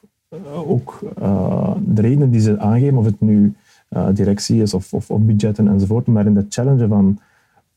ook 0.53 0.99
uh, 1.19 1.75
de 1.85 2.01
redenen 2.01 2.31
die 2.31 2.41
ze 2.41 2.59
aangeven, 2.59 2.97
of 2.97 3.05
het 3.05 3.21
nu 3.21 3.53
uh, 3.89 4.07
directie 4.13 4.61
is 4.61 4.73
of, 4.73 4.93
of, 4.93 5.09
of, 5.09 5.21
budgetten 5.21 5.67
enzovoort, 5.67 6.07
maar 6.07 6.25
in 6.25 6.33
de 6.33 6.45
challenge 6.49 6.87
van 6.87 7.19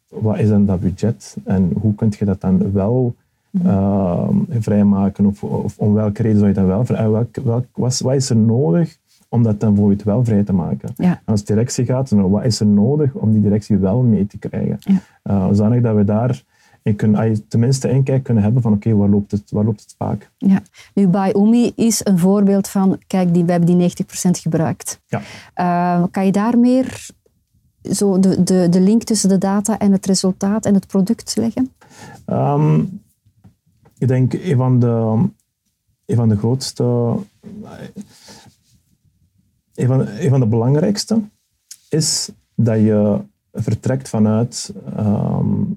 wat 0.08 0.38
is 0.38 0.48
dan 0.48 0.66
dat 0.66 0.80
budget 0.80 1.36
en 1.44 1.72
hoe 1.80 1.94
kun 1.94 2.12
je 2.18 2.24
dat 2.24 2.40
dan 2.40 2.72
wel 2.72 3.14
uh, 3.50 4.28
vrijmaken 4.50 5.26
of, 5.26 5.42
of, 5.42 5.78
om 5.78 5.94
welke 5.94 6.22
reden 6.22 6.38
zou 6.38 6.48
je 6.48 6.54
dat 6.54 6.66
wel 6.66 6.84
vrij, 6.84 7.10
welk, 7.10 7.36
welk, 7.36 7.66
wat, 7.72 7.98
wat 7.98 8.14
is 8.14 8.30
er 8.30 8.36
nodig 8.36 8.98
om 9.28 9.42
dat 9.42 9.60
dan 9.60 9.76
voor 9.76 9.90
je 9.90 9.96
wel 10.04 10.24
vrij 10.24 10.42
te 10.42 10.52
maken. 10.52 10.90
Ja. 10.96 11.20
Als 11.24 11.44
directie 11.44 11.84
gaat, 11.84 12.08
dan 12.08 12.30
wat 12.30 12.44
is 12.44 12.60
er 12.60 12.66
nodig 12.66 13.14
om 13.14 13.32
die 13.32 13.40
directie 13.40 13.76
wel 13.76 14.02
mee 14.02 14.26
te 14.26 14.38
krijgen? 14.38 14.78
Ja. 14.78 15.00
Uh, 15.22 15.46
zodanig 15.46 15.82
dat 15.82 15.94
we 15.94 16.04
daar 16.04 16.42
in 16.88 16.96
kunnen, 16.96 17.48
tenminste 17.48 17.90
een 17.90 18.02
kijk 18.02 18.22
kunnen 18.22 18.42
hebben 18.42 18.62
van 18.62 18.72
oké, 18.72 18.88
okay, 18.88 18.98
waar, 18.98 19.08
loopt 19.08 19.30
het, 19.30 19.50
waar 19.50 19.64
loopt 19.64 19.80
het 19.80 19.94
vaak? 19.98 20.30
Ja. 20.36 20.62
Nu, 20.94 21.08
Umi 21.32 21.72
is 21.74 22.00
een 22.04 22.18
voorbeeld 22.18 22.68
van, 22.68 22.98
kijk, 23.06 23.34
die, 23.34 23.44
we 23.44 23.50
hebben 23.50 23.78
die 23.78 23.90
90% 23.90 24.30
gebruikt. 24.30 25.00
Ja. 25.06 25.20
Uh, 25.56 26.06
kan 26.10 26.26
je 26.26 26.32
daar 26.32 26.58
meer 26.58 27.10
zo 27.82 28.20
de, 28.20 28.42
de, 28.42 28.66
de 28.70 28.80
link 28.80 29.02
tussen 29.02 29.28
de 29.28 29.38
data 29.38 29.78
en 29.78 29.92
het 29.92 30.06
resultaat 30.06 30.66
en 30.66 30.74
het 30.74 30.86
product 30.86 31.36
leggen? 31.36 31.72
Um, 32.26 33.02
ik 33.98 34.08
denk 34.08 34.32
een 34.32 34.56
van 34.56 34.78
de, 34.78 35.24
een 36.06 36.16
van 36.16 36.28
de 36.28 36.36
grootste 36.36 37.16
een 39.74 39.86
van, 39.86 40.06
een 40.06 40.28
van 40.28 40.40
de 40.40 40.46
belangrijkste 40.46 41.20
is 41.88 42.30
dat 42.54 42.78
je 42.78 43.20
vertrekt 43.52 44.08
vanuit, 44.08 44.72
um, 44.98 45.60
uh, 45.60 45.76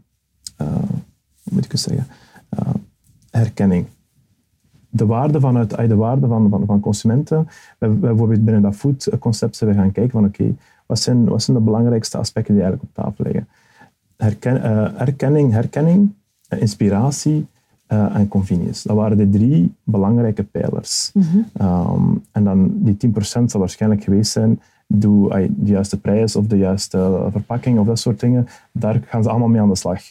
hoe 0.64 1.54
moet 1.54 1.66
ik 1.66 1.72
het 1.72 1.82
zeggen, 1.82 2.08
uh, 2.60 2.74
herkenning. 3.30 3.86
De 4.90 5.06
waarde, 5.06 5.40
vanuit, 5.40 5.70
de 5.70 5.96
waarde 5.96 6.28
van, 6.28 6.50
van, 6.50 6.66
van 6.66 6.80
consumenten. 6.80 7.48
We, 7.78 7.88
we 7.88 7.96
bijvoorbeeld 7.96 8.46
binnen 8.46 8.62
dat 8.62 8.76
food-concept 8.76 9.56
zijn 9.56 9.70
we 9.70 9.76
gaan 9.76 9.92
kijken 9.92 10.12
van 10.12 10.26
oké, 10.26 10.42
okay, 10.42 10.56
wat, 10.86 11.00
zijn, 11.00 11.26
wat 11.30 11.44
zijn 11.44 11.58
de 11.58 11.64
belangrijkste 11.64 12.18
aspecten 12.18 12.54
die 12.54 12.64
eigenlijk 12.64 12.98
op 12.98 13.04
tafel 13.04 13.24
liggen? 13.24 13.48
Herken, 14.18 14.56
uh, 14.56 14.98
herkenning, 14.98 15.52
herkenning 15.52 16.14
inspiratie 16.60 17.48
uh, 17.88 18.16
en 18.16 18.28
convenience. 18.28 18.88
Dat 18.88 18.98
waren 18.98 19.18
de 19.18 19.30
drie 19.30 19.74
belangrijke 19.84 20.44
pijlers. 20.44 21.12
Mhm. 21.14 21.38
um, 21.62 22.24
en 22.32 22.44
dan 22.44 22.72
die 22.76 22.98
10% 23.08 23.12
zal 23.22 23.60
waarschijnlijk 23.60 24.04
geweest 24.04 24.32
zijn, 24.32 24.62
doe 25.00 25.50
de 25.50 25.72
juiste 25.72 26.00
prijs 26.00 26.36
of 26.36 26.48
de 26.48 26.58
juiste 26.58 27.28
verpakking 27.32 27.80
of 27.80 27.86
dat 27.86 28.00
soort 28.00 28.20
dingen. 28.20 28.48
Daar 28.72 29.02
gaan 29.06 29.24
ze 29.24 29.30
allemaal 29.30 29.48
mee 29.48 29.62
aan 29.62 29.70
de 29.70 29.76
slag. 29.76 30.02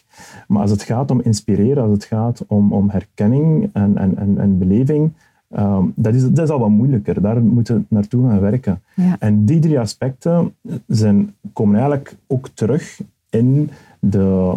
Maar 0.49 0.63
als 0.63 0.71
het 0.71 0.83
gaat 0.83 1.11
om 1.11 1.21
inspireren, 1.21 1.83
als 1.83 1.93
het 1.93 2.05
gaat 2.05 2.45
om, 2.47 2.73
om 2.73 2.91
herkenning 2.91 3.71
en, 3.73 3.97
en, 3.97 4.17
en, 4.17 4.39
en 4.39 4.59
beleving, 4.59 5.13
um, 5.57 5.93
dat, 5.97 6.15
is, 6.15 6.23
dat 6.23 6.45
is 6.45 6.51
al 6.51 6.59
wat 6.59 6.69
moeilijker. 6.69 7.21
Daar 7.21 7.43
moeten 7.43 7.77
we 7.77 7.85
naartoe 7.89 8.29
gaan 8.29 8.41
werken. 8.41 8.83
Ja. 8.95 9.17
En 9.19 9.45
die 9.45 9.59
drie 9.59 9.81
aspecten 9.81 10.55
zijn, 10.87 11.35
komen 11.53 11.75
eigenlijk 11.75 12.17
ook 12.27 12.49
terug 12.55 13.01
in 13.31 13.71
de 14.01 14.55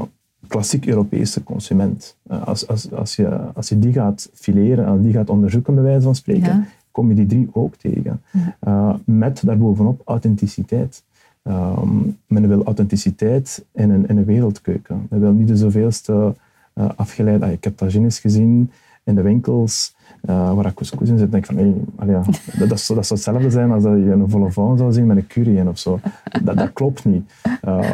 klassiek 0.48 0.86
Europese 0.86 1.44
consument. 1.44 2.18
Als, 2.27 2.68
als, 2.68 2.92
als, 2.92 3.15
je, 3.15 3.39
als 3.53 3.70
je 3.70 3.80
die 3.80 3.94
gaat 3.94 4.30
fileren, 4.34 4.86
als 4.86 5.01
die 5.01 5.13
gaat 5.13 5.30
onderzoeken, 5.30 5.74
bij 5.74 5.84
wijze 5.84 6.01
van 6.01 6.15
spreken, 6.15 6.53
Ja. 6.53 6.65
Kom 6.93 7.09
je 7.09 7.15
die 7.15 7.25
drie 7.25 7.50
ook 7.51 7.75
tegen. 7.75 8.21
Uh, 8.67 8.93
met 9.05 9.41
daarbovenop 9.45 10.01
authenticiteit. 10.05 11.03
Um, 11.43 12.17
men 12.27 12.47
wil 12.47 12.63
authenticiteit 12.63 13.65
in 13.71 13.89
een, 13.89 14.08
in 14.08 14.17
een 14.17 14.25
wereldkeuken. 14.25 15.08
Men 15.10 15.19
wil 15.19 15.32
niet 15.32 15.47
de 15.47 15.58
zoveelste 15.58 16.36
uh, 16.75 16.89
afgeleid. 16.95 17.41
Ah, 17.41 17.51
ik 17.51 17.63
heb 17.63 17.77
tagines 17.77 18.19
gezien 18.19 18.71
in 19.04 19.16
de 19.16 19.22
winkels 19.22 19.96
uh, 20.30 20.54
waar 20.54 20.74
couscous 20.74 21.10
in 21.10 21.18
zit. 21.18 21.32
denk 21.32 21.46
ik 21.46 21.56
van, 21.56 21.63
hey, 21.63 21.76
allee, 21.96 22.16
dat, 22.58 22.70
dat, 22.70 22.80
zou, 22.80 23.00
dat 23.00 23.08
zou 23.08 23.20
hetzelfde 23.20 23.50
zijn 23.50 23.72
als 23.72 23.84
dat 23.84 23.94
je 23.94 24.12
een 24.12 24.30
volle 24.30 24.52
vrouw 24.52 24.78
zou 24.78 24.92
zien 24.92 25.08
met 25.08 25.18
een 25.18 25.28
curry 25.28 25.58
in 25.58 25.68
of 25.68 25.78
zo. 25.78 26.00
Dat, 26.44 26.58
dat 26.58 26.74
klopt 26.74 27.06
niet. 27.06 27.32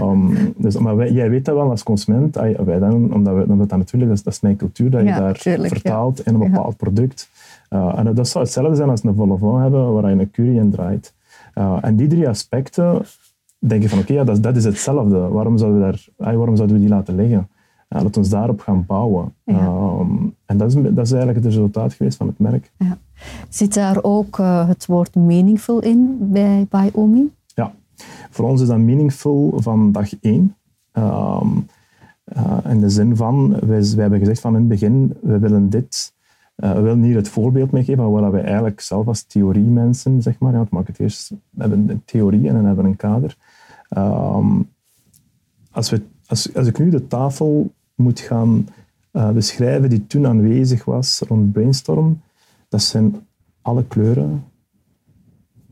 Um, 0.01 0.53
dus, 0.57 0.77
maar 0.77 0.95
wij, 0.95 1.11
jij 1.11 1.29
weet 1.29 1.45
dat 1.45 1.55
wel 1.55 1.69
als 1.69 1.83
consument. 1.83 2.35
Wij 2.65 2.79
dan, 2.79 3.13
omdat 3.13 3.35
we, 3.35 3.45
omdat 3.47 3.69
dat 3.69 3.77
natuurlijk, 3.77 4.09
dat 4.09 4.17
is, 4.17 4.23
dat 4.23 4.33
is 4.33 4.39
mijn 4.39 4.55
cultuur, 4.55 4.89
dat 4.89 5.01
je 5.01 5.07
Ja, 5.07 5.19
daar 5.19 5.37
tuurlijk, 5.37 5.73
vertaalt 5.73 6.25
in 6.25 6.33
een 6.33 6.51
bepaald 6.51 6.77
product. 6.77 7.29
Uh, 7.69 7.93
en 7.97 8.13
dat 8.15 8.27
zou 8.27 8.43
hetzelfde 8.43 8.75
zijn 8.75 8.89
als 8.89 9.03
een 9.03 9.15
volle 9.15 9.37
vrouw 9.37 9.57
hebben 9.57 9.93
waar 9.93 10.09
je 10.09 10.19
een 10.19 10.31
curry 10.31 10.57
in 10.57 10.71
draait. 10.71 11.13
En 11.81 11.95
die 11.95 12.07
drie 12.07 12.27
aspecten, 12.27 13.01
denk 13.57 13.81
je 13.81 13.89
van 13.89 13.99
oké, 13.99 14.11
okay, 14.11 14.25
dat, 14.25 14.43
dat 14.43 14.55
is 14.55 14.63
hetzelfde. 14.63 15.17
Waarom 15.17 15.57
zouden 15.57 15.79
we, 15.79 15.85
daar, 15.85 16.35
waarom 16.35 16.55
zouden 16.55 16.75
we 16.75 16.81
die 16.81 16.91
laten 16.91 17.15
liggen? 17.15 17.47
Uh, 17.89 18.01
laat 18.01 18.17
ons 18.17 18.29
daarop 18.29 18.61
gaan 18.61 18.85
bouwen. 18.85 19.33
Ja. 19.43 19.65
Um, 19.65 20.35
en 20.45 20.57
dat 20.57 20.67
is, 20.67 20.73
dat 20.73 21.05
is 21.05 21.11
eigenlijk 21.11 21.43
het 21.43 21.53
resultaat 21.53 21.93
geweest 21.93 22.17
van 22.17 22.27
het 22.27 22.39
merk. 22.39 22.71
Ja. 22.77 22.97
Zit 23.49 23.73
daar 23.73 24.03
ook 24.03 24.37
uh, 24.37 24.67
het 24.67 24.85
woord 24.85 25.15
meaningful 25.15 25.79
in 25.79 26.17
bij, 26.19 26.65
bij 26.69 26.89
Omi? 26.93 27.33
Ja, 27.45 27.73
voor 28.29 28.49
ons 28.49 28.61
is 28.61 28.67
dat 28.67 28.77
meaningful 28.77 29.53
van 29.55 29.91
dag 29.91 30.19
één. 30.19 30.55
Um, 30.93 31.65
uh, 32.37 32.57
in 32.69 32.79
de 32.79 32.89
zin 32.89 33.15
van, 33.15 33.49
wij, 33.49 33.81
wij 33.81 34.01
hebben 34.01 34.19
gezegd 34.19 34.39
van 34.39 34.53
in 34.53 34.59
het 34.59 34.67
begin, 34.67 35.17
we 35.21 35.39
willen 35.39 35.69
dit, 35.69 36.13
uh, 36.55 36.73
we 36.73 36.81
willen 36.81 37.03
hier 37.03 37.15
het 37.15 37.29
voorbeeld 37.29 37.71
mee 37.71 37.83
geven 37.83 38.03
van 38.03 38.11
wat 38.11 38.31
wij 38.31 38.43
eigenlijk 38.43 38.79
zelf 38.79 39.07
als 39.07 39.23
theoriemensen, 39.23 40.21
zeg 40.21 40.39
maar, 40.39 40.53
ja, 40.53 40.59
het 40.59 40.69
marketeers 40.69 41.31
hebben 41.57 41.89
een 41.89 42.01
theorie 42.05 42.49
en 42.49 42.65
hebben 42.65 42.85
een 42.85 42.95
kader. 42.95 43.37
Um, 43.97 44.69
als, 45.71 45.89
we, 45.89 46.01
als, 46.27 46.55
als 46.55 46.67
ik 46.67 46.79
nu 46.79 46.89
de 46.89 47.07
tafel 47.07 47.71
moet 47.99 48.19
gaan 48.19 48.67
uh, 49.11 49.31
beschrijven 49.31 49.89
die 49.89 50.07
toen 50.07 50.27
aanwezig 50.27 50.85
was 50.85 51.19
rond 51.27 51.51
Brainstorm, 51.51 52.21
dat 52.69 52.81
zijn 52.81 53.15
alle 53.61 53.83
kleuren, 53.83 54.43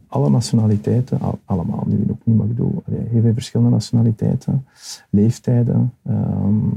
alle 0.07 0.29
nationaliteiten, 0.29 1.19
al, 1.19 1.39
allemaal 1.45 1.83
nu 1.87 2.05
ook 2.09 2.21
niet, 2.23 2.37
maar 2.37 2.45
ik 2.45 2.55
bedoel, 2.55 2.83
heel 2.85 3.21
veel 3.21 3.33
verschillende 3.33 3.71
nationaliteiten, 3.71 4.65
leeftijden, 5.09 5.93
um, 6.09 6.73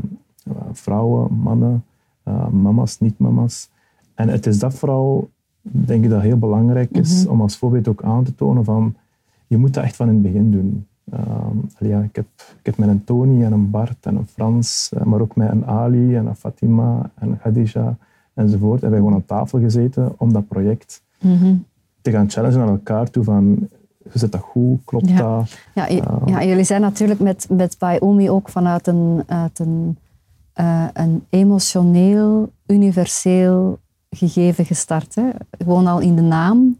vrouwen, 0.72 1.32
mannen, 1.32 1.84
uh, 2.28 2.48
mama's, 2.48 2.98
niet-mama's. 2.98 3.70
En 4.14 4.28
het 4.28 4.46
is 4.46 4.58
dat 4.58 4.74
vooral, 4.74 5.30
denk 5.62 6.04
ik, 6.04 6.10
dat 6.10 6.22
heel 6.22 6.38
belangrijk 6.38 6.90
is 6.90 7.14
mm 7.14 7.22
-hmm. 7.22 7.30
om 7.30 7.40
als 7.40 7.56
voorbeeld 7.56 7.88
ook 7.88 8.02
aan 8.02 8.24
te 8.24 8.34
tonen 8.34 8.64
van, 8.64 8.96
je 9.46 9.56
moet 9.56 9.74
dat 9.74 9.84
echt 9.84 9.96
van 9.96 10.08
in 10.08 10.14
het 10.14 10.22
begin 10.22 10.50
doen. 10.50 10.86
Um, 11.14 11.70
ja, 11.78 12.00
ik, 12.00 12.16
heb, 12.16 12.26
ik 12.36 12.66
heb 12.66 12.76
met 12.76 12.88
een 12.88 13.04
Tony 13.04 13.44
en 13.44 13.52
een 13.52 13.70
Bart 13.70 14.06
en 14.06 14.16
een 14.16 14.26
Frans, 14.26 14.90
maar 15.04 15.20
ook 15.20 15.36
met 15.36 15.50
een 15.50 15.66
Ali 15.66 16.16
en 16.16 16.26
een 16.26 16.36
Fatima 16.36 17.10
en 17.14 17.28
een 17.28 17.38
Khadija 17.38 17.96
enzovoort, 18.34 18.80
hebben 18.80 18.98
we 18.98 19.04
gewoon 19.06 19.20
aan 19.20 19.26
tafel 19.26 19.58
gezeten 19.58 20.12
om 20.16 20.32
dat 20.32 20.48
project 20.48 21.02
mm 21.20 21.36
-hmm. 21.36 21.64
te 22.00 22.10
gaan 22.10 22.30
challengen 22.30 22.58
naar 22.58 22.68
elkaar 22.68 23.10
toe 23.10 23.24
van 23.24 23.68
zit 24.12 24.32
dat 24.32 24.40
goed, 24.40 24.80
klopt 24.84 25.08
ja. 25.08 25.16
dat? 25.16 25.58
Ja, 25.74 25.90
uh, 25.90 26.02
ja, 26.26 26.44
jullie 26.44 26.64
zijn 26.64 26.80
natuurlijk 26.80 27.20
met, 27.20 27.46
met 27.50 27.76
ook 28.28 28.48
vanuit 28.48 28.86
een, 28.86 29.22
uit 29.26 29.58
een, 29.58 29.98
uh, 30.60 30.86
een 30.92 31.24
emotioneel, 31.30 32.52
universeel 32.66 33.78
gegeven 34.10 34.64
gestart. 34.64 35.14
Hè? 35.14 35.28
Gewoon 35.58 35.86
al 35.86 36.00
in 36.00 36.16
de 36.16 36.22
naam. 36.22 36.76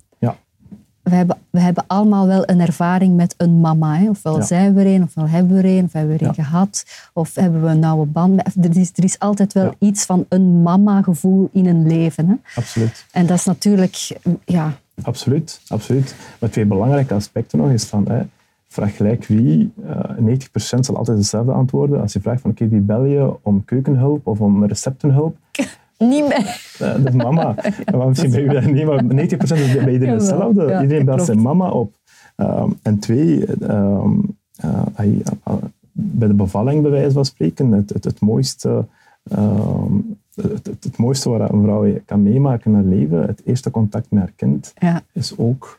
We 1.11 1.17
hebben, 1.17 1.37
we 1.51 1.61
hebben 1.61 1.85
allemaal 1.87 2.27
wel 2.27 2.43
een 2.49 2.61
ervaring 2.61 3.17
met 3.17 3.35
een 3.37 3.61
mama. 3.61 3.97
Hè? 3.97 4.09
Ofwel 4.09 4.37
Ja. 4.39 4.45
zijn 4.45 4.75
we 4.75 4.81
er 4.81 4.87
een, 4.95 5.03
ofwel 5.03 5.29
hebben 5.29 5.57
we 5.57 5.63
er 5.63 5.79
een, 5.79 5.85
of 5.85 5.93
hebben 5.93 6.13
we 6.17 6.19
er 6.23 6.29
een 6.29 6.35
Ja. 6.37 6.43
gehad. 6.45 6.85
Of 7.13 7.35
hebben 7.35 7.63
we 7.63 7.69
een 7.69 7.79
nauwe 7.79 8.07
band. 8.07 8.41
Er 8.65 8.77
is, 8.77 8.93
er 8.95 9.05
is 9.05 9.19
altijd 9.19 9.53
wel 9.53 9.65
Ja. 9.65 9.73
iets 9.79 10.05
van 10.05 10.27
een 10.29 10.63
mama-gevoel 10.63 11.49
in 11.53 11.67
een 11.67 11.87
leven. 11.87 12.29
Hè? 12.29 12.35
Absoluut. 12.55 13.07
En 13.13 13.27
dat 13.27 13.37
is 13.39 13.45
natuurlijk... 13.45 14.19
Ja, 14.45 14.73
Absoluut, 15.03 15.61
absoluut. 15.69 16.15
Maar 16.41 16.51
twee 16.51 16.65
belangrijke 16.67 17.15
aspecten 17.15 17.59
nog 17.59 17.71
is 17.71 17.85
van, 17.85 18.09
hè, 18.09 18.23
vraag 18.69 18.97
gelijk 18.97 19.27
wie, 19.27 19.73
eh 19.87 20.17
90% 20.19 20.85
zal 20.87 20.97
altijd 20.97 21.19
hetzelfde 21.19 21.53
antwoorden. 21.53 22.01
Als 22.01 22.13
je 22.13 22.21
vraagt 22.21 22.41
van, 22.41 22.51
oké, 22.51 22.69
wie 22.69 22.81
bel 22.81 23.05
je 23.05 23.35
om 23.43 23.65
keukenhulp 23.65 24.27
of 24.27 24.41
om 24.41 24.65
receptenhulp? 24.67 25.37
niet 26.09 26.29
meer. 26.29 26.61
Eh, 26.79 27.05
dat 27.05 27.07
is 27.07 27.15
mama. 27.15 27.55
maar 27.97 28.09
misschien 28.09 28.31
ben 28.31 28.43
je 28.43 28.49
dat 28.49 28.65
niet, 28.65 28.87
maar 28.87 29.05
90% 29.05 29.09
is 29.41 29.85
bij 29.85 29.93
iedereen 29.93 30.15
hetzelfde. 30.15 30.67
ja, 30.67 30.83
iedereen 30.83 31.05
belt 31.05 31.25
zijn 31.25 31.43
mama 31.43 31.71
op. 31.71 31.95
Ehm, 32.37 32.71
en 32.83 32.99
twee, 32.99 33.47
ehm, 33.47 34.19
eh, 34.57 34.83
eh, 34.97 35.55
bij 35.93 36.29
de 36.29 36.35
bevalling 36.35 36.83
bij 36.83 36.91
wijze 36.91 37.13
van 37.13 37.25
spreken, 37.25 37.73
het, 37.73 37.91
het, 37.91 38.05
het 38.05 38.21
mooiste... 38.21 38.87
ehm, 39.31 39.95
het, 40.35 40.67
het, 40.67 40.85
het 40.85 40.97
mooiste 40.97 41.29
wat 41.29 41.53
een 41.53 41.63
vrouw 41.63 41.93
kan 42.05 42.23
meemaken 42.23 42.71
in 42.71 42.77
haar 42.77 42.87
leven, 42.87 43.27
het 43.27 43.43
eerste 43.45 43.71
contact 43.71 44.11
met 44.11 44.23
haar 44.23 44.33
kind, 44.37 44.73
Ja, 44.79 45.03
is 45.13 45.35
ook 45.39 45.79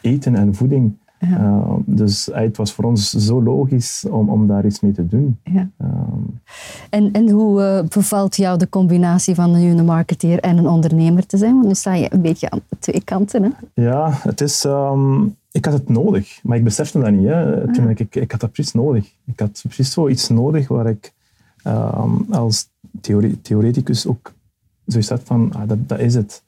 eten 0.00 0.34
en 0.34 0.54
voeding. 0.54 0.96
Uh, 1.30 1.74
dus 1.84 2.28
het 2.32 2.56
was 2.56 2.72
voor 2.72 2.84
ons 2.84 3.10
zo 3.10 3.42
logisch 3.42 4.06
om, 4.10 4.28
om 4.28 4.46
daar 4.46 4.66
iets 4.66 4.80
mee 4.80 4.92
te 4.92 5.06
doen. 5.06 5.38
Ja. 5.42 5.68
en, 6.90 7.12
en 7.12 7.30
hoe 7.30 7.60
uh, 7.60 7.88
bevalt 7.88 8.36
jou 8.36 8.58
de 8.58 8.68
combinatie 8.68 9.34
van 9.34 9.54
een 9.54 9.84
marketeer 9.84 10.40
en 10.40 10.58
een 10.58 10.68
ondernemer 10.68 11.26
te 11.26 11.36
zijn? 11.36 11.54
Want 11.54 11.66
nu 11.66 11.74
sta 11.74 11.94
je 11.94 12.12
een 12.12 12.20
beetje 12.20 12.50
aan 12.50 12.60
twee 12.78 13.04
kanten. 13.04 13.42
Hè? 13.42 13.50
Ja, 13.82 14.10
het 14.12 14.40
is... 14.40 14.64
Um, 14.64 15.36
ik 15.50 15.64
had 15.64 15.74
het 15.74 15.88
nodig, 15.88 16.40
maar 16.42 16.56
ik 16.56 16.64
besefte 16.64 17.00
dat 17.00 17.10
niet. 17.10 17.26
Hè. 17.26 17.72
Toen 17.72 17.88
ik, 17.88 18.00
ik, 18.14 18.30
had 18.30 18.40
dat 18.40 18.52
precies 18.52 18.72
nodig. 18.72 19.12
Ik 19.24 19.40
had 19.40 19.60
precies 19.62 19.92
zoiets 19.92 20.28
nodig 20.28 20.68
waar 20.68 20.86
ik 20.86 21.12
um, 21.66 22.26
als 22.30 22.68
theorie, 23.00 23.40
theoreticus 23.40 24.06
ook 24.06 24.32
zoiets 24.86 25.08
had 25.08 25.20
van, 25.24 25.52
ah, 25.52 25.68
dat, 25.68 25.88
dat 25.88 25.98
is 25.98 26.14
het. 26.14 26.42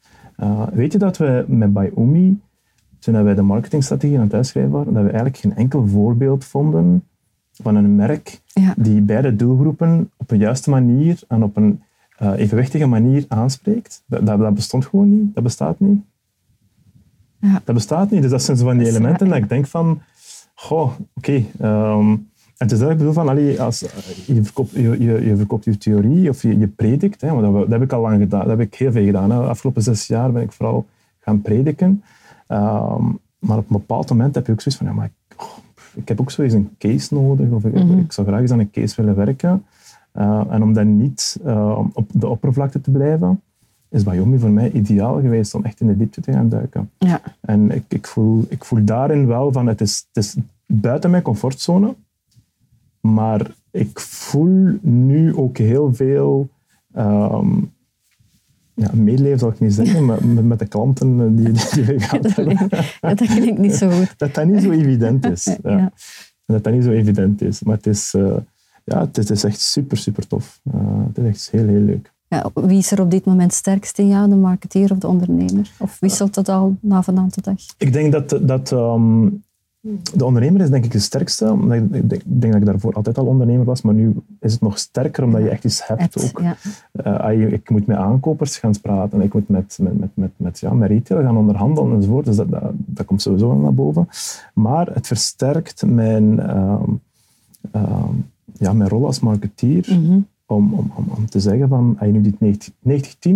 Weet 0.72 0.92
je 0.92 0.98
dat 0.98 1.16
we 1.16 1.44
met 1.48 1.72
Biomi, 1.72 2.40
toen 2.98 3.24
wij 3.24 3.34
de 3.34 3.42
marketingstrategie 3.42 4.16
aan 4.16 4.24
het 4.24 4.34
uitschrijven 4.34 4.72
waren, 4.72 4.92
dat 4.92 5.02
we 5.02 5.08
eigenlijk 5.08 5.38
geen 5.38 5.56
enkel 5.56 5.86
voorbeeld 5.86 6.44
vonden 6.44 7.04
van 7.52 7.76
een 7.76 7.96
merk 7.96 8.40
die 8.76 9.00
beide 9.00 9.36
doelgroepen 9.36 10.10
op 10.16 10.30
een 10.30 10.38
juiste 10.38 10.70
manier 10.70 11.20
en 11.28 11.42
op 11.42 11.56
een 11.56 11.82
uh, 12.22 12.32
evenwichtige 12.36 12.86
manier 12.86 13.24
aanspreekt. 13.28 14.02
Dat, 14.06 14.26
dat, 14.26 14.38
dat, 14.38 14.54
bestond 14.54 14.86
gewoon 14.86 15.18
niet. 15.18 15.34
Dat 15.34 15.42
bestaat 15.42 15.80
niet. 15.80 16.00
Ja. 17.40 17.62
Dat 17.64 17.74
bestaat 17.74 18.10
niet. 18.10 18.22
Dus 18.22 18.30
dat 18.30 18.42
zijn 18.42 18.56
zo 18.56 18.64
van 18.64 18.78
die 18.78 18.86
elementen 18.86 19.28
dat 19.28 19.38
ik 19.38 19.48
denk 19.48 19.66
van, 19.66 20.00
goh, 20.54 20.90
oké. 21.14 21.44
Okay, 21.60 21.94
um, 21.94 22.28
en 22.58 22.66
het 22.66 22.72
is 22.72 22.78
dat 22.78 22.90
ik 22.90 22.96
bedoel 22.96 23.12
van, 23.12 23.28
allee, 23.28 23.62
als, 23.62 23.80
je, 24.26 24.44
verkoopt, 24.44 24.70
je, 24.70 25.02
je, 25.02 25.24
je 25.26 25.36
verkoopt 25.36 25.64
je 25.64 25.78
theorie 25.78 26.28
of 26.28 26.42
je, 26.42 26.58
je 26.58 26.66
predikt, 26.66 27.20
hè, 27.20 27.30
want 27.30 27.42
dat, 27.42 27.52
dat, 27.52 27.68
heb 27.68 27.82
ik 27.82 27.92
al 27.92 28.00
lang 28.00 28.20
gedaan, 28.20 28.40
dat 28.40 28.58
heb 28.58 28.60
ik 28.60 28.74
heel 28.74 28.92
veel 28.92 29.04
gedaan. 29.04 29.30
Hè. 29.30 29.40
De 29.40 29.46
afgelopen 29.46 29.82
zes 29.82 30.06
jaar 30.06 30.32
ben 30.32 30.42
ik 30.42 30.52
vooral 30.52 30.86
gaan 31.18 31.42
prediken. 31.42 32.02
Um, 32.48 33.18
maar 33.38 33.58
op 33.58 33.70
een 33.70 33.76
bepaald 33.76 34.08
moment 34.08 34.34
heb 34.34 34.46
je 34.46 34.52
ook 34.52 34.60
zoiets 34.60 34.82
van, 34.82 34.90
ja, 34.90 34.94
maar 34.98 35.06
ik, 35.06 35.42
oh, 35.42 35.56
ik 35.94 36.08
heb 36.08 36.20
ook 36.20 36.30
zo 36.30 36.42
eens 36.42 36.52
een 36.52 36.70
case 36.78 37.14
nodig, 37.14 37.50
of 37.50 37.64
ik, 37.64 37.74
mm 37.74 37.88
-hmm. 37.88 37.98
ik 37.98 38.12
zou 38.12 38.26
graag 38.26 38.40
eens 38.40 38.50
aan 38.50 38.58
een 38.58 38.70
case 38.70 38.96
willen 38.96 39.16
werken. 39.16 39.64
Uh, 40.14 40.42
en 40.48 40.62
om 40.62 40.72
dan 40.72 40.96
niet 40.96 41.40
uh, 41.44 41.78
op 41.92 42.08
de 42.12 42.28
oppervlakte 42.28 42.80
te 42.80 42.90
blijven, 42.90 43.42
is 43.88 44.02
Bayomi 44.02 44.38
voor 44.38 44.50
mij 44.50 44.70
ideaal 44.70 45.20
geweest 45.20 45.54
om 45.54 45.64
echt 45.64 45.80
in 45.80 45.86
de 45.86 45.96
diepte 45.96 46.20
te 46.20 46.32
gaan 46.32 46.48
duiken. 46.48 46.90
Ja. 46.98 47.20
En 47.40 47.70
ik, 47.70 47.84
ik, 47.88 48.06
voel, 48.06 48.44
ik 48.48 48.64
voel 48.64 48.84
daarin 48.84 49.26
wel 49.26 49.52
van, 49.52 49.66
het 49.66 49.80
is, 49.80 50.06
het 50.12 50.24
is 50.24 50.36
buiten 50.66 51.10
mijn 51.10 51.22
comfortzone, 51.22 51.94
maar 53.00 53.50
ik 53.70 54.00
voel 54.00 54.78
nu 54.80 55.36
ook 55.36 55.58
heel 55.58 55.94
veel 55.94 56.48
um, 56.96 57.72
ja, 58.78 58.90
medeleven 58.92 59.38
zal 59.38 59.48
ik 59.48 59.60
niet 59.60 59.74
zeggen, 59.74 60.04
maar 60.04 60.26
met, 60.26 60.44
met 60.44 60.58
de 60.58 60.66
klanten 60.66 61.36
die, 61.36 61.52
die 61.52 61.84
we 61.84 62.00
gehad 62.00 62.34
hebben. 62.34 62.68
dat 63.00 63.26
klinkt 63.26 63.58
niet 63.58 63.74
zo 63.74 63.90
goed. 63.90 64.14
Dat 64.16 64.34
dat 64.34 64.46
niet 64.46 64.62
zo 64.62 64.70
evident 64.70 65.24
is. 65.26 65.44
Ja. 65.62 65.76
ja. 65.76 65.92
Dat 66.46 66.64
dat 66.64 66.72
niet 66.72 66.84
zo 66.84 66.90
evident 66.90 67.42
is. 67.42 67.62
Maar 67.62 67.76
het 67.76 67.86
is, 67.86 68.14
uh, 68.16 68.36
ja, 68.84 69.08
het 69.12 69.30
is 69.30 69.44
echt 69.44 69.60
super, 69.60 69.96
super 69.96 70.26
tof. 70.26 70.60
Uh, 70.74 71.06
het 71.06 71.18
is 71.18 71.24
echt 71.24 71.50
heel, 71.50 71.68
heel 71.68 71.80
leuk. 71.80 72.12
Ja, 72.28 72.50
wie 72.54 72.78
is 72.78 72.90
er 72.90 73.00
op 73.00 73.10
dit 73.10 73.24
moment 73.24 73.52
sterkst 73.52 73.98
in 73.98 74.08
jou, 74.08 74.28
de 74.28 74.34
marketeer 74.34 74.90
of 74.90 74.98
de 74.98 75.06
ondernemer? 75.06 75.70
Of 75.78 75.96
wisselt 76.00 76.34
dat 76.34 76.48
al 76.48 76.76
na 76.80 77.02
vandaag 77.02 77.30
de 77.30 77.40
dag? 77.40 77.56
Ik 77.78 77.92
denk 77.92 78.12
dat, 78.12 78.38
dat 78.42 78.70
um, 78.70 79.42
de 80.14 80.24
ondernemer 80.24 80.60
is 80.60 80.70
denk 80.70 80.84
ik 80.84 80.90
de 80.90 80.98
sterkste. 80.98 81.56
Ik 81.92 82.08
denk, 82.40 82.52
dat 82.52 82.60
ik 82.60 82.64
daarvoor 82.64 82.94
altijd 82.94 83.18
al 83.18 83.26
ondernemer 83.26 83.64
was, 83.64 83.82
maar 83.82 83.94
nu 83.94 84.14
is 84.40 84.52
het 84.52 84.60
nog 84.60 84.78
sterker 84.78 85.24
omdat 85.24 85.42
je 85.42 85.48
echt 85.48 85.64
iets 85.64 85.86
hebt. 85.86 86.24
ook. 86.24 86.40
Ja. 86.40 87.30
Uh, 87.30 87.52
ik 87.52 87.70
moet 87.70 87.86
met 87.86 87.96
aankopers 87.96 88.58
gaan 88.58 88.80
praten, 88.80 89.20
ik 89.20 89.34
moet 89.34 89.48
met, 89.48 89.78
met, 89.80 89.98
met, 89.98 90.10
met, 90.14 90.30
met, 90.36 90.58
ja, 90.58 90.72
met 90.72 90.88
retail 90.88 91.22
gaan 91.22 91.36
onderhandelen 91.36 91.94
enzovoort. 91.94 92.24
Dus 92.24 92.36
dat, 92.36 92.50
dat, 92.50 92.72
dat 92.74 93.06
komt 93.06 93.22
sowieso 93.22 93.58
naar 93.58 93.74
boven. 93.74 94.08
Maar 94.54 94.86
het 94.86 95.06
versterkt 95.06 95.86
mijn, 95.86 96.56
um, 96.56 97.00
um, 97.74 98.26
ja, 98.52 98.72
mijn 98.72 98.90
rol 98.90 99.06
als 99.06 99.20
marketeer 99.20 99.86
mm-hmm. 99.90 100.26
om, 100.46 100.74
om, 100.74 100.92
om, 100.94 101.06
om, 101.16 101.26
te 101.26 101.40
zeggen 101.40 101.68
van, 101.68 101.96
als 101.98 102.08
je 102.08 102.12
nu 102.12 102.20
dit 102.20 103.04
90-10, 103.18 103.30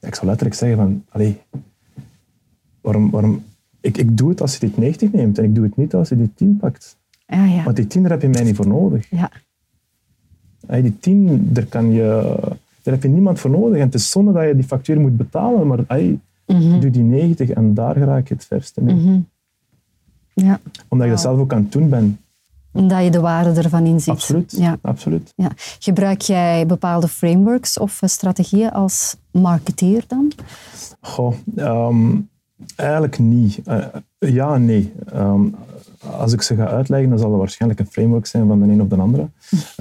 ja, 0.00 0.08
ik 0.08 0.14
zou 0.14 0.26
letterlijk 0.26 0.56
zeggen 0.56 0.78
van, 0.78 1.04
allee, 1.08 1.40
waarom, 2.80 3.10
waarom 3.10 3.42
ik, 3.80 3.98
ik 3.98 4.16
doe 4.16 4.28
het 4.28 4.40
als 4.40 4.52
je 4.52 4.60
dit 4.60 4.76
90 4.76 5.12
neemt 5.12 5.38
en 5.38 5.44
ik 5.44 5.54
doe 5.54 5.64
het 5.64 5.76
niet 5.76 5.94
als 5.94 6.08
je 6.08 6.16
die 6.16 6.34
10 6.34 6.56
pakt. 6.56 6.96
Ja, 7.26 7.44
ja. 7.44 7.62
Want 7.62 7.76
die 7.76 7.86
10 7.86 8.02
daar 8.02 8.10
heb 8.10 8.22
je 8.22 8.28
mij 8.28 8.42
niet 8.42 8.56
voor 8.56 8.66
nodig. 8.68 9.10
Ja. 9.10 9.30
Hey, 10.66 10.82
die 10.82 10.98
10, 10.98 11.48
daar, 11.52 11.66
kan 11.66 11.92
je, 11.92 12.36
daar 12.82 12.94
heb 12.94 13.02
je 13.02 13.08
niemand 13.08 13.38
voor 13.40 13.50
nodig. 13.50 13.78
En 13.78 13.84
het 13.84 13.94
is 13.94 14.10
zonde 14.10 14.32
dat 14.32 14.46
je 14.46 14.54
die 14.54 14.64
factuur 14.64 15.00
moet 15.00 15.16
betalen, 15.16 15.66
maar 15.66 15.78
hey, 15.86 16.18
mm 16.46 16.80
doe 16.80 16.90
die 16.90 17.02
90 17.02 17.50
en 17.50 17.74
daar 17.74 17.96
raak 17.96 18.20
ik 18.20 18.28
het 18.28 18.44
verste 18.44 18.82
mee. 18.82 18.94
Mm 18.94 19.26
ja. 20.44 20.60
Omdat 20.88 21.06
je 21.06 21.12
dat 21.12 21.22
zelf 21.22 21.38
ook 21.38 21.52
aan 21.52 21.62
het 21.62 21.72
doen 21.72 21.88
bent. 21.88 22.16
Omdat 22.72 23.04
je 23.04 23.10
de 23.10 23.20
waarde 23.20 23.62
ervan 23.62 23.86
inziet. 23.86 24.14
Absoluut. 24.14 24.54
Ja. 24.58 24.78
Absoluut. 24.80 25.32
Ja. 25.36 25.50
Gebruik 25.56 26.20
jij 26.20 26.66
bepaalde 26.66 27.08
frameworks 27.08 27.78
of 27.78 28.00
strategieën 28.04 28.70
als 28.70 29.16
marketeer 29.30 30.04
dan? 30.06 30.32
Goh, 31.00 31.34
um, 31.56 32.28
Eigenlijk 32.76 33.18
niet. 33.18 33.60
Uh, 33.68 33.84
ja 34.18 34.54
en 34.54 34.64
nee. 34.64 34.92
Um, 35.14 35.54
als 36.16 36.32
ik 36.32 36.42
ze 36.42 36.54
ga 36.54 36.66
uitleggen, 36.66 37.08
dan 37.08 37.18
zal 37.18 37.30
dat 37.30 37.38
waarschijnlijk 37.38 37.80
een 37.80 37.86
framework 37.86 38.26
zijn 38.26 38.46
van 38.46 38.60
de 38.60 38.72
een 38.72 38.82
of 38.82 38.88
de 38.88 38.96
andere. 38.96 39.28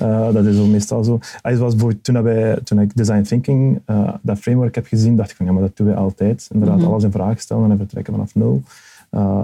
Uh, 0.02 0.34
dat 0.34 0.46
is 0.46 0.58
meestal 0.58 1.04
zo. 1.04 1.20
Uh, 1.44 1.58
zoals 1.58 1.76
toen, 2.02 2.24
wij, 2.24 2.60
toen 2.64 2.80
ik 2.80 2.96
design 2.96 3.22
thinking 3.22 3.82
uh, 3.88 4.14
dat 4.22 4.40
framework 4.40 4.76
heb 4.76 4.86
gezien, 4.86 5.16
dacht 5.16 5.30
ik 5.32 5.36
van 5.36 5.46
ja, 5.46 5.52
maar 5.52 5.62
dat 5.62 5.78
doen 5.78 5.88
wij 5.88 5.96
altijd. 5.96 6.48
Inderdaad, 6.52 6.78
mm 6.78 6.84
-hmm. 6.84 6.92
alles 6.92 7.04
in 7.04 7.12
vraag 7.12 7.40
stellen 7.40 7.72
en 7.72 7.78
vertrekken 7.78 8.14
vanaf 8.14 8.36
nul. 8.36 8.62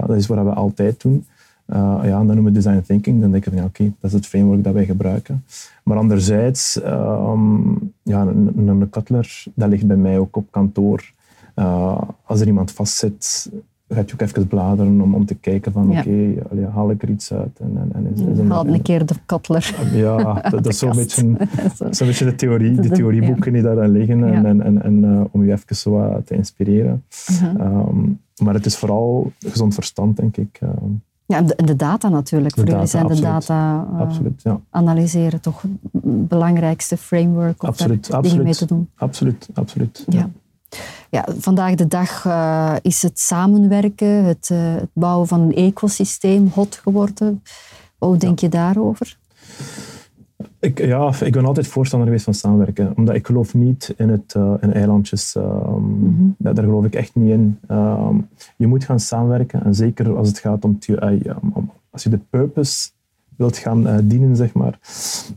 dat 0.06 0.16
is 0.16 0.26
wat 0.26 0.44
we 0.44 0.50
altijd 0.50 1.00
doen. 1.00 1.26
ja, 1.66 2.00
en 2.02 2.26
dan 2.26 2.26
noemen 2.26 2.44
we 2.44 2.50
design 2.52 2.82
thinking. 2.86 3.20
Dan 3.20 3.30
denk 3.30 3.46
ik 3.46 3.52
van 3.52 3.62
ja, 3.62 3.66
oké, 3.66 3.92
dat 4.00 4.10
is 4.10 4.16
het 4.16 4.26
framework 4.26 4.64
dat 4.64 4.72
wij 4.72 4.84
gebruiken. 4.84 5.44
Maar 5.82 5.96
anderzijds, 5.96 6.80
um, 6.84 7.92
ja, 8.02 8.20
een, 8.20 8.68
een 8.68 8.90
Cutler, 8.90 9.44
dat 9.54 9.68
ligt 9.68 9.86
bij 9.86 9.96
mij 9.96 10.18
ook 10.18 10.36
op 10.36 10.46
kantoor. 10.50 11.12
Uh, 11.56 12.00
als 12.24 12.40
er 12.40 12.46
iemand 12.46 12.72
vastzit, 12.72 13.50
ga 13.88 14.02
je 14.06 14.12
ook 14.12 14.20
even 14.20 14.46
bladeren 14.46 15.00
om, 15.00 15.14
om 15.14 15.26
te 15.26 15.34
kijken 15.34 15.72
van 15.72 15.90
ja. 15.90 15.98
oké, 15.98 16.44
okay, 16.50 16.64
haal 16.64 16.90
ik 16.90 17.02
er 17.02 17.08
iets 17.10 17.32
uit? 17.32 17.60
En, 17.60 17.92
en, 17.92 18.36
en 18.36 18.50
Haal 18.50 18.66
een 18.66 18.82
keer 18.82 19.06
de 19.06 19.14
kotler. 19.26 19.74
Ja, 19.92 20.32
dat, 20.42 20.50
dat 20.50 20.66
is 20.66 20.78
zo'n 20.78 20.96
beetje, 20.96 21.36
zo. 21.90 22.06
beetje 22.06 22.24
de 22.24 22.34
theorie, 22.34 22.80
de 22.80 22.88
theorieboeken 22.88 23.52
die 23.52 23.62
daar 23.62 23.88
liggen 23.88 24.18
ja. 24.18 24.44
en, 24.44 24.60
en, 24.62 24.82
en 24.82 25.04
uh, 25.04 25.24
om 25.30 25.44
je 25.44 25.52
even 25.52 25.76
zo 25.76 26.22
te 26.24 26.34
inspireren. 26.34 27.04
Uh 27.30 27.42
-huh. 27.42 27.88
um, 27.88 28.20
maar 28.42 28.54
het 28.54 28.66
is 28.66 28.76
vooral 28.76 29.32
gezond 29.38 29.74
verstand, 29.74 30.16
denk 30.16 30.36
ik. 30.36 30.60
Um, 30.62 31.02
ja, 31.26 31.42
de, 31.42 31.56
de, 31.64 31.76
data 31.76 32.08
natuurlijk. 32.08 32.54
De 32.54 32.60
Voor 32.60 32.70
jullie 32.70 32.86
zijn 32.86 33.06
de 33.06 33.20
data 33.20 33.88
uh, 33.92 34.00
absoluut, 34.00 34.42
ja. 34.42 34.60
analyseren 34.70 35.40
toch 35.40 35.62
het 35.62 36.28
belangrijkste 36.28 36.96
framework 36.96 37.62
om 37.62 37.68
absoluut, 37.68 38.08
daar 38.08 38.16
absoluut, 38.18 38.44
mee 38.44 38.54
te 38.54 38.66
doen. 38.66 38.88
Absoluut, 38.94 39.48
absoluut. 39.54 40.04
Ja. 40.08 40.30
Ja, 41.10 41.26
vandaag 41.38 41.74
de 41.74 41.88
dag 41.88 42.24
uh, 42.24 42.74
is 42.82 43.02
het 43.02 43.18
samenwerken, 43.18 44.24
het, 44.24 44.48
uh, 44.52 44.74
het, 44.74 44.90
bouwen 44.92 45.28
van 45.28 45.40
een 45.40 45.54
ecosysteem 45.54 46.50
hot 46.54 46.80
geworden. 46.82 47.42
Hoe 47.98 48.16
denk 48.16 48.38
ja. 48.38 48.46
je 48.46 48.52
daarover? 48.52 49.16
Ik, 50.58 50.78
ja, 50.78 51.12
ik 51.20 51.32
ben 51.32 51.44
altijd 51.44 51.66
voorstander 51.66 52.08
geweest 52.08 52.24
van 52.24 52.34
samenwerken, 52.34 52.92
omdat 52.96 53.14
ik 53.14 53.26
geloof 53.26 53.54
niet 53.54 53.94
in, 53.96 54.08
het, 54.08 54.34
uh, 54.36 54.54
in 54.60 54.72
eilandjes. 54.72 55.34
Um, 55.34 55.44
mm 55.44 56.16
-hmm. 56.16 56.34
daar, 56.38 56.54
daar, 56.54 56.64
geloof 56.64 56.84
ik 56.84 56.94
echt 56.94 57.14
niet 57.14 57.30
in. 57.30 57.58
Um, 57.70 58.28
je 58.56 58.66
moet 58.66 58.84
gaan 58.84 59.00
samenwerken, 59.00 59.64
en 59.64 59.74
zeker 59.74 60.16
als 60.16 60.28
het 60.28 60.38
gaat 60.38 60.64
om, 60.64 60.78
om 61.52 61.70
als 61.90 62.02
je 62.02 62.10
de 62.10 62.20
purpose 62.30 62.90
wilt 63.36 63.56
gaan 63.56 64.06
dienen, 64.08 64.36
zeg 64.36 64.52
maar, 64.52 64.78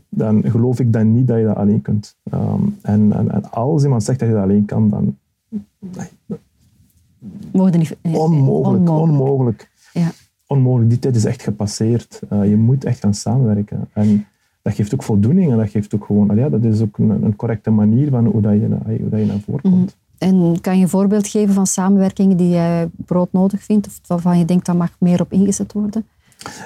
dan 0.08 0.42
geloof 0.46 0.80
ik 0.80 0.92
dan 0.92 1.12
niet 1.12 1.28
dat 1.28 1.38
je 1.38 1.44
dat 1.44 1.56
alleen 1.56 1.82
kunt. 1.82 2.16
Um, 2.34 2.76
en, 2.82 3.12
en, 3.12 3.30
en 3.30 3.50
als 3.50 3.82
iemand 3.82 4.02
zegt 4.02 4.18
dat 4.18 4.28
je 4.28 4.34
dat 4.34 4.42
alleen 4.42 4.64
kan, 4.64 4.88
dan 4.88 5.16
Mogen 7.52 7.78
niet, 7.78 7.96
onmogelijk, 8.02 8.90
onmogelijk. 8.90 9.70
Ja. 9.92 10.10
Onmogelijk. 10.46 10.90
Die 10.90 10.98
tijd 10.98 11.16
is 11.16 11.24
echt 11.24 11.42
gepasseerd. 11.42 12.20
Uh, 12.32 12.48
je 12.48 12.56
moet 12.56 12.84
echt 12.84 13.00
gaan 13.00 13.14
samenwerken. 13.14 13.88
En 13.92 14.26
dat 14.62 14.74
geeft 14.74 14.94
ook 14.94 15.02
voldoening 15.02 15.50
en 15.50 15.58
dat 15.58 15.70
geeft 15.70 15.94
ook 15.94 16.04
gewoon, 16.04 16.36
ja, 16.36 16.48
dat 16.48 16.64
is 16.64 16.80
ook 16.80 16.98
een, 16.98 17.10
een 17.10 17.36
correcte 17.36 17.70
manier 17.70 18.10
van 18.10 18.26
hoe, 18.26 18.40
dat 18.40 18.52
je, 18.52 18.68
hoe 18.86 19.08
dat 19.08 19.20
je 19.20 19.26
naar 19.26 19.40
voren 19.40 19.62
komt. 19.62 19.74
Mm. 19.74 20.06
En 20.18 20.60
kan 20.60 20.76
je 20.76 20.82
een 20.82 20.88
voorbeeld 20.88 21.28
geven 21.28 21.54
van 21.54 21.66
samenwerkingen 21.66 22.36
die 22.36 22.48
jij 22.48 22.88
broodnodig 23.06 23.62
vindt 23.62 23.86
of 23.86 24.00
waarvan 24.06 24.38
je 24.38 24.44
denkt 24.44 24.66
dat 24.66 24.76
mag 24.76 24.90
meer 24.98 25.20
op 25.20 25.32
ingezet 25.32 25.72
worden? 25.72 26.06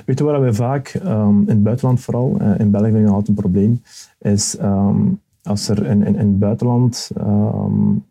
Weet 0.07 0.19
je 0.19 0.25
waar 0.25 0.43
we 0.43 0.55
vaak, 0.55 1.01
um, 1.05 1.41
in 1.41 1.49
het 1.49 1.63
buitenland 1.63 2.01
vooral, 2.01 2.37
uh, 2.41 2.59
in 2.59 2.71
België 2.71 2.91
vind 2.91 3.07
ik 3.07 3.09
altijd 3.09 3.29
een 3.29 3.35
probleem, 3.35 3.83
is 4.19 4.57
um, 4.63 5.21
als 5.43 5.69
er 5.69 5.87
in, 5.87 6.03
in, 6.03 6.17
in 6.17 6.27
het 6.27 6.39
buitenland 6.39 7.11
um, 7.19 8.05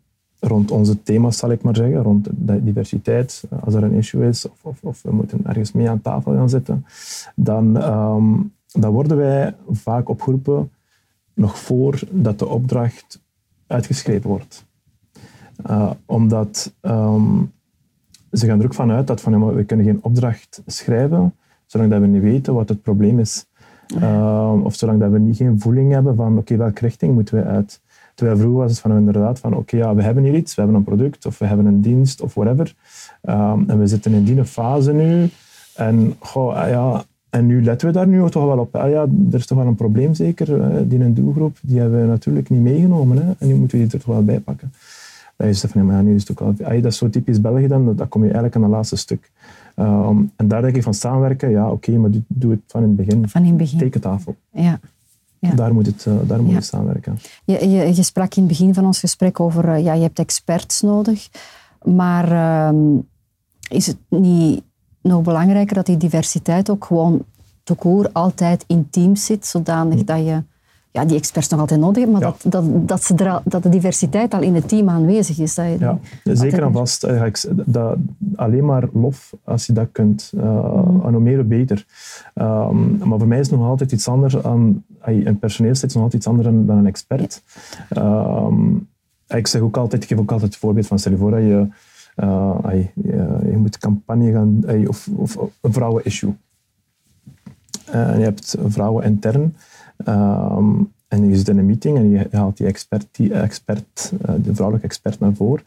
rond 0.44 0.70
onze 0.70 1.02
thema's, 1.02 1.36
zal 1.36 1.50
ik 1.50 1.62
maar 1.62 1.76
zeggen, 1.76 2.02
rond 2.02 2.28
diversiteit, 2.60 3.44
als 3.60 3.74
er 3.74 3.82
een 3.82 3.92
issue 3.92 4.28
is, 4.28 4.48
of, 4.48 4.58
of, 4.62 4.82
of 4.82 5.02
we 5.02 5.12
moeten 5.12 5.40
ergens 5.46 5.72
mee 5.72 5.90
aan 5.90 6.00
tafel 6.00 6.32
gaan 6.32 6.48
zitten, 6.48 6.86
dan, 7.34 7.82
um, 7.82 8.52
dan 8.66 8.92
worden 8.92 9.16
wij 9.16 9.54
vaak 9.70 10.08
opgeroepen 10.08 10.70
nog 11.34 11.58
voordat 11.58 12.38
de 12.38 12.48
opdracht 12.48 13.20
uitgeschreven 13.66 14.28
wordt. 14.30 14.64
Uh, 15.70 15.90
omdat 16.06 16.72
um, 16.80 17.52
ze 18.32 18.46
gaan 18.46 18.58
er 18.58 18.64
ook 18.64 18.74
vanuit 18.74 19.06
dat 19.06 19.20
van, 19.20 19.54
we 19.54 19.64
kunnen 19.64 19.86
geen 19.86 20.02
opdracht 20.02 20.62
schrijven 20.66 21.34
zolang 21.72 21.90
dat 21.90 22.00
we 22.00 22.06
niet 22.06 22.22
weten 22.22 22.54
wat 22.54 22.68
het 22.68 22.82
probleem 22.82 23.18
is. 23.18 23.46
Uh, 23.96 24.54
of 24.62 24.74
zolang 24.74 25.00
dat 25.00 25.10
we 25.10 25.18
niet 25.18 25.36
geen 25.36 25.60
voeling 25.60 25.92
hebben 25.92 26.16
van 26.16 26.38
oké, 26.38 26.56
welke 26.56 26.80
richting 26.80 27.14
moeten 27.14 27.34
we 27.34 27.44
uit. 27.44 27.80
Terwijl 28.14 28.38
vroeger 28.38 28.60
was 28.60 28.70
het 28.70 28.80
van 28.80 28.96
inderdaad 28.96 29.38
van 29.38 29.54
oké, 29.56 29.76
ja, 29.76 29.94
we 29.94 30.02
hebben 30.02 30.24
hier 30.24 30.34
iets, 30.34 30.54
we 30.54 30.60
hebben 30.60 30.78
een 30.78 30.84
product 30.84 31.26
of 31.26 31.38
we 31.38 31.46
hebben 31.46 31.66
een 31.66 31.80
dienst 31.80 32.20
of 32.20 32.34
whatever. 32.34 32.74
Um, 33.22 33.64
en 33.70 33.78
we 33.78 33.86
zitten 33.86 34.12
in 34.12 34.24
die 34.24 34.44
fase 34.44 34.92
nu. 34.92 35.28
En, 35.74 36.14
goh, 36.18 36.54
ah, 36.54 36.68
ja, 36.68 37.04
en 37.30 37.46
nu 37.46 37.62
letten 37.62 37.86
we 37.88 37.94
daar 37.94 38.06
nu 38.06 38.30
toch 38.30 38.44
wel 38.44 38.58
op. 38.58 38.76
Ah, 38.76 38.90
ja, 38.90 39.06
er 39.30 39.38
is 39.38 39.46
toch 39.46 39.58
wel 39.58 39.66
een 39.66 39.74
probleem 39.74 40.14
zeker. 40.14 40.46
Die 40.88 41.00
een 41.00 41.14
doelgroep, 41.14 41.56
die 41.62 41.80
hebben 41.80 42.00
we 42.00 42.06
natuurlijk 42.06 42.50
niet 42.50 42.60
meegenomen. 42.60 43.16
Hè, 43.16 43.32
en 43.38 43.46
nu 43.46 43.54
moeten 43.54 43.78
we 43.78 43.84
die 43.84 43.92
er 43.92 44.04
toch 44.04 44.14
wel 44.14 44.24
bij 44.24 44.40
pakken. 44.40 44.72
Dat 45.36 45.48
is 45.48 45.60
van, 45.60 45.86
ja, 45.86 46.00
nu 46.00 46.14
is 46.14 46.28
het 46.28 46.30
ook 46.30 46.56
wel, 46.56 46.68
ah, 46.68 46.82
dat 46.82 46.92
is 46.92 46.98
zo 46.98 47.10
typisch 47.10 47.40
België 47.40 47.66
dan, 47.66 47.96
dat, 47.96 48.08
kom 48.08 48.20
je 48.20 48.26
eigenlijk 48.26 48.56
aan 48.56 48.62
het 48.62 48.70
laatste 48.70 48.96
stuk. 48.96 49.30
Um, 49.76 50.30
en 50.36 50.48
daar 50.48 50.62
denk 50.62 50.76
ik 50.76 50.82
van 50.82 50.94
samenwerken, 50.94 51.50
ja 51.50 51.64
oké, 51.64 51.72
okay, 51.72 51.94
maar 51.94 52.10
doe 52.26 52.50
het 52.50 52.60
van 52.66 52.82
in 52.82 52.88
het 52.88 52.96
begin. 52.96 53.28
Van 53.28 53.42
in 53.42 53.48
het 53.48 53.56
begin. 53.56 53.78
Tekentafel. 53.78 54.36
Ja. 54.50 54.80
Ja. 55.48 55.54
Daar 55.54 55.74
moet 55.74 55.86
het, 55.86 56.04
uh, 56.08 56.14
daar 56.22 56.42
moet 56.42 56.54
het 56.54 56.64
samenwerken. 56.64 57.18
Je, 57.44 57.68
je, 57.68 57.94
je, 57.94 58.02
sprak 58.02 58.34
in 58.34 58.42
het 58.42 58.50
begin 58.50 58.74
van 58.74 58.86
ons 58.86 58.98
gesprek 58.98 59.40
over, 59.40 59.68
uh, 59.68 59.84
ja, 59.84 59.92
je 59.92 60.02
hebt 60.02 60.18
experts 60.18 60.80
nodig. 60.80 61.28
Maar 61.82 62.32
uh, 62.32 62.98
is 63.68 63.86
het 63.86 63.96
niet 64.08 64.62
nog 65.00 65.22
belangrijker 65.22 65.74
dat 65.74 65.86
die 65.86 65.96
diversiteit 65.96 66.70
ook 66.70 66.84
gewoon 66.84 67.24
te 67.62 67.74
koer 67.74 68.10
altijd 68.12 68.64
in 68.66 68.90
teams 68.90 69.24
zit, 69.24 69.46
zodanig 69.46 69.98
hm. 69.98 70.04
dat 70.04 70.18
je 70.18 70.42
ja, 70.92 71.04
die 71.04 71.16
experts 71.16 71.48
nog 71.48 71.60
altijd 71.60 71.80
nodig 71.80 71.98
hebt, 71.98 72.12
maar 72.12 72.20
dat, 72.20 72.44
dat, 72.44 72.88
dat, 72.88 73.04
ze 73.04 73.14
er 73.14 73.40
dat 73.44 73.62
de 73.62 73.68
diversiteit 73.68 74.34
al 74.34 74.42
in 74.42 74.54
het 74.54 74.68
team 74.68 74.88
aanwezig 74.88 75.38
is. 75.38 75.54
Dat 75.54 75.66
je 75.66 75.76
ja, 75.78 75.98
zeker 76.24 76.62
en 76.62 76.72
vast. 76.72 77.06
Dat, 77.54 77.96
alleen 78.34 78.64
maar 78.64 78.88
lof 78.92 79.34
als 79.44 79.66
je 79.66 79.72
dat 79.72 79.88
kunt. 79.92 80.32
Uh, 80.34 80.42
mm. 80.42 81.02
En 81.04 81.12
hoe 81.12 81.20
meer, 81.20 81.36
hoe 81.36 81.44
beter. 81.44 81.86
Um, 82.34 82.98
maar 83.04 83.18
voor 83.18 83.28
mij 83.28 83.38
is 83.38 83.50
het 83.50 83.58
nog 83.58 83.68
altijd 83.68 83.92
iets 83.92 84.08
anders. 84.08 84.42
Aan, 84.42 84.84
een 85.00 85.38
personeelslid 85.38 85.90
is 85.90 85.94
nog 85.94 86.04
altijd 86.04 86.22
iets 86.22 86.30
anders 86.30 86.48
dan 86.66 86.76
een 86.76 86.86
expert. 86.86 87.42
Um, 87.98 88.88
ik 89.28 89.46
zeg 89.46 89.60
ook 89.60 89.76
altijd, 89.76 90.02
ik 90.02 90.08
geef 90.08 90.18
ook 90.18 90.32
altijd 90.32 90.50
het 90.50 90.60
voorbeeld 90.60 90.86
van 90.86 90.98
stel 90.98 91.12
je 91.12 91.18
voor 91.18 91.30
dat 91.30 91.40
je, 91.40 91.66
uh, 92.16 92.58
je, 92.94 93.38
je, 93.50 93.56
moet 93.56 93.78
campagne 93.78 94.32
gaan, 94.32 94.64
of, 94.88 95.08
of 95.16 95.38
een 95.60 95.72
vrouwen-issue. 95.72 96.34
Uh, 97.88 98.10
en 98.10 98.18
je 98.18 98.24
hebt 98.24 98.56
vrouwen 98.66 99.04
intern. 99.04 99.54
Um, 100.08 100.92
en 101.12 101.28
je 101.28 101.36
zit 101.36 101.48
in 101.48 101.58
een 101.58 101.66
meeting 101.66 101.96
en 101.96 102.10
je 102.10 102.28
haalt 102.30 102.56
die 102.56 102.66
expert, 102.66 103.06
die 103.10 103.34
expert 103.34 104.12
uh, 104.28 104.34
de 104.42 104.54
vrouwelijke 104.54 104.86
expert 104.86 105.20
naar 105.20 105.34
voren. 105.34 105.64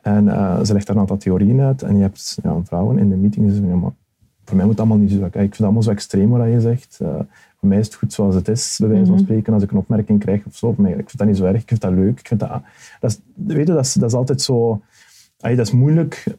En 0.00 0.24
uh, 0.24 0.62
ze 0.62 0.72
legt 0.72 0.86
daar 0.86 0.96
een 0.96 1.02
aantal 1.02 1.16
theorieën 1.16 1.60
uit. 1.60 1.82
En 1.82 1.96
je 1.96 2.02
hebt 2.02 2.38
ja, 2.42 2.60
vrouwen 2.64 2.98
in 2.98 3.08
de 3.08 3.16
meeting 3.16 3.44
die 3.44 3.54
zeggen, 3.54 3.70
ja, 3.70 3.76
maar 3.76 3.90
voor 4.44 4.56
mij 4.56 4.64
moet 4.64 4.78
het 4.78 4.80
allemaal 4.80 5.06
niet 5.06 5.10
zo... 5.10 5.24
Ik 5.24 5.32
vind 5.32 5.52
het 5.52 5.60
allemaal 5.60 5.82
zo 5.82 5.90
extreem 5.90 6.30
wat 6.30 6.46
je 6.46 6.60
zegt. 6.60 6.98
Uh, 7.02 7.08
voor 7.58 7.68
mij 7.68 7.78
is 7.78 7.86
het 7.86 7.94
goed 7.94 8.12
zoals 8.12 8.34
het 8.34 8.48
is, 8.48 8.76
bij 8.80 8.88
wijze 8.88 9.04
van 9.04 9.14
mhm. 9.14 9.24
spreken. 9.24 9.52
Als 9.52 9.62
ik 9.62 9.70
een 9.70 9.76
opmerking 9.76 10.20
krijg 10.20 10.46
of 10.46 10.56
zo, 10.56 10.74
mij, 10.76 10.90
ik 10.90 10.96
vind 10.96 11.18
dat 11.18 11.26
niet 11.26 11.36
zo 11.36 11.44
erg. 11.44 11.60
Ik 11.60 11.68
vind 11.68 11.80
dat 11.80 11.92
leuk. 11.92 12.18
Ik 12.18 12.26
vind 12.28 12.40
dat, 12.40 12.62
dat, 13.00 13.10
is, 13.10 13.20
weet 13.34 13.66
je, 13.66 13.72
dat, 13.72 13.84
is, 13.84 13.92
dat 13.92 14.08
is 14.08 14.16
altijd 14.16 14.42
zo... 14.42 14.80
dat 15.36 15.58
is 15.58 15.70
moeilijk 15.70 16.36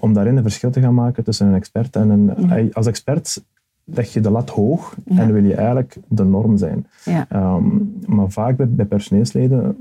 om 0.00 0.12
daarin 0.12 0.36
een 0.36 0.42
verschil 0.42 0.70
te 0.70 0.80
gaan 0.80 0.94
maken 0.94 1.24
tussen 1.24 1.46
een 1.46 1.54
expert 1.54 1.96
en 1.96 2.10
een... 2.10 2.24
Mhm. 2.24 2.68
als 2.72 2.86
expert 2.86 3.42
leg 3.90 4.12
je 4.12 4.20
de 4.20 4.30
lat 4.30 4.50
hoog 4.50 4.96
en 5.04 5.32
wil 5.32 5.44
je 5.44 5.54
eigenlijk 5.54 5.96
de 6.08 6.24
norm 6.24 6.56
zijn. 6.56 6.86
Ja. 7.04 7.26
Ehm, 7.28 7.66
maar 8.06 8.30
vaak 8.30 8.56
bij, 8.56 8.68
bij 8.68 8.84
personeelsleden, 8.84 9.76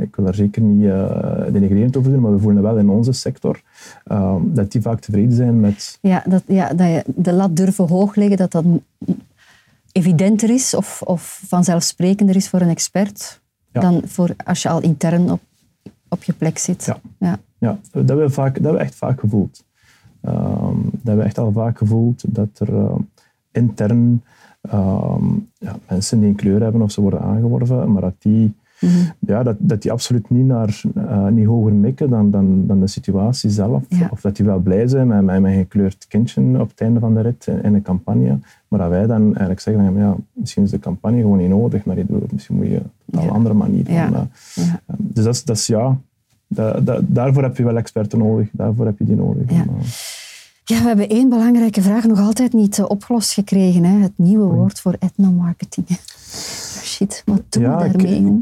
ik 0.00 0.16
wil 0.16 0.24
daar 0.24 0.34
zeker 0.34 0.62
niet 0.62 0.82
uh, 0.82 1.42
denigrerend 1.52 1.96
over 1.96 2.12
doen, 2.12 2.20
maar 2.20 2.32
we 2.32 2.38
voelen 2.38 2.62
wel 2.62 2.78
in 2.78 2.88
onze 2.88 3.12
sector 3.12 3.62
ehm, 4.04 4.42
dat 4.44 4.72
die 4.72 4.82
vaak 4.82 5.00
tevreden 5.00 5.32
zijn 5.32 5.60
met... 5.60 5.98
Ja, 6.00 6.22
dat, 6.26 6.42
ja, 6.46 6.68
dat 6.68 6.86
je 6.86 7.04
de 7.06 7.32
lat 7.32 7.56
durven 7.56 7.88
hoog 7.88 8.14
leggen, 8.14 8.36
dat 8.36 8.52
dat 8.52 8.64
evidenter 9.92 10.50
is 10.50 10.74
of, 10.74 11.02
of 11.02 11.42
vanzelfsprekender 11.46 12.36
is 12.36 12.48
voor 12.48 12.60
een 12.60 12.68
expert 12.68 13.40
dan 13.72 14.02
voor 14.04 14.34
als 14.44 14.62
je 14.62 14.68
al 14.68 14.80
intern 14.80 15.30
op, 15.30 15.40
op 16.08 16.22
je 16.22 16.32
plek 16.32 16.58
zit. 16.58 16.84
Ja, 16.84 16.98
ja. 17.18 17.38
ja 17.58 17.78
dat, 17.90 18.08
hebben 18.08 18.26
we 18.26 18.30
vaak, 18.30 18.54
dat 18.54 18.62
hebben 18.62 18.80
we 18.80 18.86
echt 18.86 18.94
vaak 18.94 19.20
gevoeld. 19.20 19.64
Um, 20.22 20.82
dat 20.82 20.92
hebben 20.92 21.16
we 21.16 21.22
echt 21.22 21.38
al 21.38 21.52
vaak 21.52 21.78
gevoeld 21.78 22.24
dat 22.26 22.48
er 22.54 22.68
intern 23.58 24.22
ehm, 24.60 25.24
ja, 25.58 25.76
mensen 25.88 26.18
die 26.20 26.28
een 26.28 26.34
kleur 26.34 26.62
hebben 26.62 26.82
of 26.82 26.90
ze 26.90 27.00
worden 27.00 27.20
aangeworven, 27.20 27.92
maar 27.92 28.02
dat 28.02 28.14
die, 28.18 28.54
mhm. 28.80 28.92
ja, 29.18 29.42
dat, 29.42 29.56
dat 29.58 29.82
die 29.82 29.92
absoluut 29.92 30.30
niet, 30.30 30.46
naar, 30.46 30.82
uh, 30.96 31.26
niet 31.26 31.46
hoger 31.46 31.72
mikken 31.72 32.10
dan, 32.10 32.30
dan, 32.30 32.66
dan 32.66 32.80
de 32.80 32.86
situatie 32.86 33.50
zelf. 33.50 33.82
Of 34.10 34.20
dat 34.20 34.36
die 34.36 34.46
wel 34.46 34.58
blij 34.58 34.86
zijn 34.88 35.06
met, 35.06 35.22
met, 35.22 35.40
met 35.40 35.52
een 35.52 35.58
gekleurd 35.58 36.06
kindje 36.08 36.60
op 36.60 36.68
het 36.68 36.80
einde 36.80 37.00
van 37.00 37.14
de 37.14 37.20
rit 37.20 37.46
in, 37.46 37.74
een 37.74 37.82
campagne. 37.82 38.38
Maar 38.68 38.78
dat 38.78 38.88
wij 38.88 39.06
dan 39.06 39.22
eigenlijk 39.22 39.60
zeggen, 39.60 39.96
ja, 39.96 40.16
misschien 40.32 40.62
is 40.62 40.70
de 40.70 40.78
campagne 40.78 41.20
gewoon 41.20 41.38
niet 41.38 41.48
nodig, 41.48 41.84
maar 41.84 41.96
misschien 42.32 42.56
moet 42.56 42.66
je 42.66 42.80
op 43.04 43.22
een 43.22 43.30
andere 43.30 43.54
manier. 43.54 43.84
Van, 43.84 43.94
uh, 43.94 44.20
dus 44.96 45.24
dat 45.24 45.34
is, 45.34 45.44
dat 45.44 45.56
is 45.56 45.66
ja, 45.66 45.98
daarvoor 47.02 47.42
heb 47.42 47.56
je 47.56 47.64
wel 47.64 47.76
experten 47.76 48.18
nodig. 48.18 48.48
Daarvoor 48.52 48.86
heb 48.86 48.98
je 48.98 49.04
die 49.04 49.16
nodig. 49.16 49.50
Ja, 50.68 50.80
we 50.80 50.86
hebben 50.86 51.08
één 51.08 51.28
belangrijke 51.28 51.82
vraag 51.82 52.04
nog 52.04 52.20
altijd 52.20 52.52
niet 52.52 52.78
eh, 52.78 52.84
opgelost 52.88 53.32
gekregen. 53.32 53.84
Hè? 53.84 53.98
Het 53.98 54.12
nieuwe 54.16 54.44
woord 54.44 54.80
voor 54.80 54.96
etnomarketing. 54.98 55.86
Shit, 56.82 57.22
wat 57.26 57.42
doen 57.48 57.62
we 57.62 57.68
daarmee? 57.68 58.40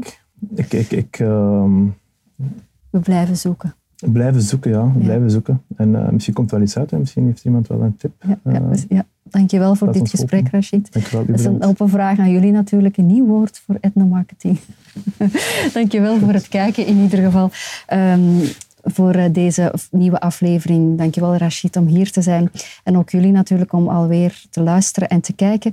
Ik, 0.55 0.73
ik, 0.73 0.91
ik, 0.91 1.19
ehm, 1.19 1.85
We 2.89 2.99
blijven 2.99 3.37
zoeken. 3.37 3.75
Blijven 4.11 4.41
zoeken, 4.41 4.71
ja. 4.71 4.91
Blijven 4.97 5.31
zoeken. 5.31 5.61
En 5.75 5.89
uh, 5.89 6.09
misschien 6.09 6.33
komt 6.33 6.51
wel 6.51 6.61
iets 6.61 6.77
uit. 6.77 6.91
Hè? 6.91 6.97
Misschien 6.97 7.25
heeft 7.25 7.45
iemand 7.45 7.67
wel 7.67 7.81
een 7.81 7.97
tip. 7.97 8.11
Ja, 8.27 8.39
ja, 8.51 8.61
uh, 8.61 8.77
ja. 8.89 9.05
Dankjewel 9.23 9.75
voor 9.75 9.91
dit 9.91 10.09
gesprek, 10.09 10.39
open. 10.39 10.51
Rashid. 10.51 10.93
Dankjewel, 10.93 11.25
dat 11.25 11.39
is 11.39 11.45
een 11.45 11.63
open 11.63 11.89
vraag 11.89 12.19
aan 12.19 12.31
jullie 12.31 12.51
natuurlijk. 12.51 12.97
Een 12.97 13.05
nieuw 13.05 13.25
woord 13.25 13.61
voor 13.65 13.77
etnomarketing. 13.81 14.59
Dankjewel 15.73 16.17
voor 16.19 16.33
het 16.33 16.47
kijken 16.47 16.85
in 16.85 16.97
ieder 16.97 17.19
geval. 17.19 17.51
Um, 17.93 18.39
voor 18.83 19.13
eh, 19.13 19.25
deze 19.31 19.73
nieuwe 19.91 20.19
aflevering. 20.19 20.97
Dankjewel 20.97 21.35
Rachid 21.35 21.75
om 21.75 21.87
hier 21.87 22.11
te 22.11 22.21
zijn. 22.21 22.51
En 22.83 22.97
ook 22.97 23.09
jullie 23.09 23.31
natuurlijk 23.31 23.73
om 23.73 23.87
alweer 23.87 24.43
te 24.49 24.61
luisteren 24.61 25.09
en 25.09 25.21
te 25.21 25.33
kijken. 25.33 25.71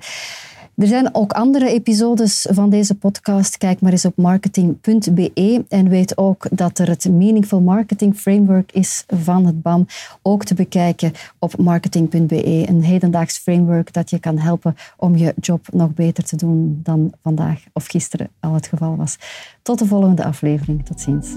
Er 0.76 0.86
zijn 0.86 1.14
ook 1.14 1.32
andere 1.32 1.68
episodes 1.70 2.46
van 2.50 2.70
deze 2.70 2.94
podcast. 2.94 3.58
Kijk 3.58 3.80
maar 3.80 3.92
eens 3.92 4.04
op 4.04 4.16
marketing.be 4.16 5.64
en 5.68 5.88
weet 5.88 6.18
ook 6.18 6.46
dat 6.50 6.78
er 6.78 6.88
het 6.88 7.08
Meaningful 7.10 7.60
Marketing 7.60 8.16
Framework 8.16 8.72
is 8.72 9.04
van 9.06 9.46
het 9.46 9.62
BAM. 9.62 9.86
Ook 10.22 10.44
te 10.44 10.54
bekijken 10.54 11.12
op 11.38 11.56
marketing.be. 11.56 12.64
Een 12.68 12.82
hedendaags 12.82 13.38
framework 13.38 13.92
dat 13.92 14.10
je 14.10 14.18
kan 14.18 14.38
helpen 14.38 14.76
om 14.96 15.16
je 15.16 15.34
job 15.40 15.66
nog 15.72 15.94
beter 15.94 16.24
te 16.24 16.36
doen 16.36 16.80
dan 16.82 17.12
vandaag 17.22 17.62
of 17.72 17.86
gisteren 17.86 18.28
al 18.40 18.54
het 18.54 18.66
geval 18.66 18.96
was. 18.96 19.18
Tot 19.62 19.78
de 19.78 19.86
volgende 19.86 20.24
aflevering. 20.24 20.86
Tot 20.86 21.00
ziens. 21.00 21.36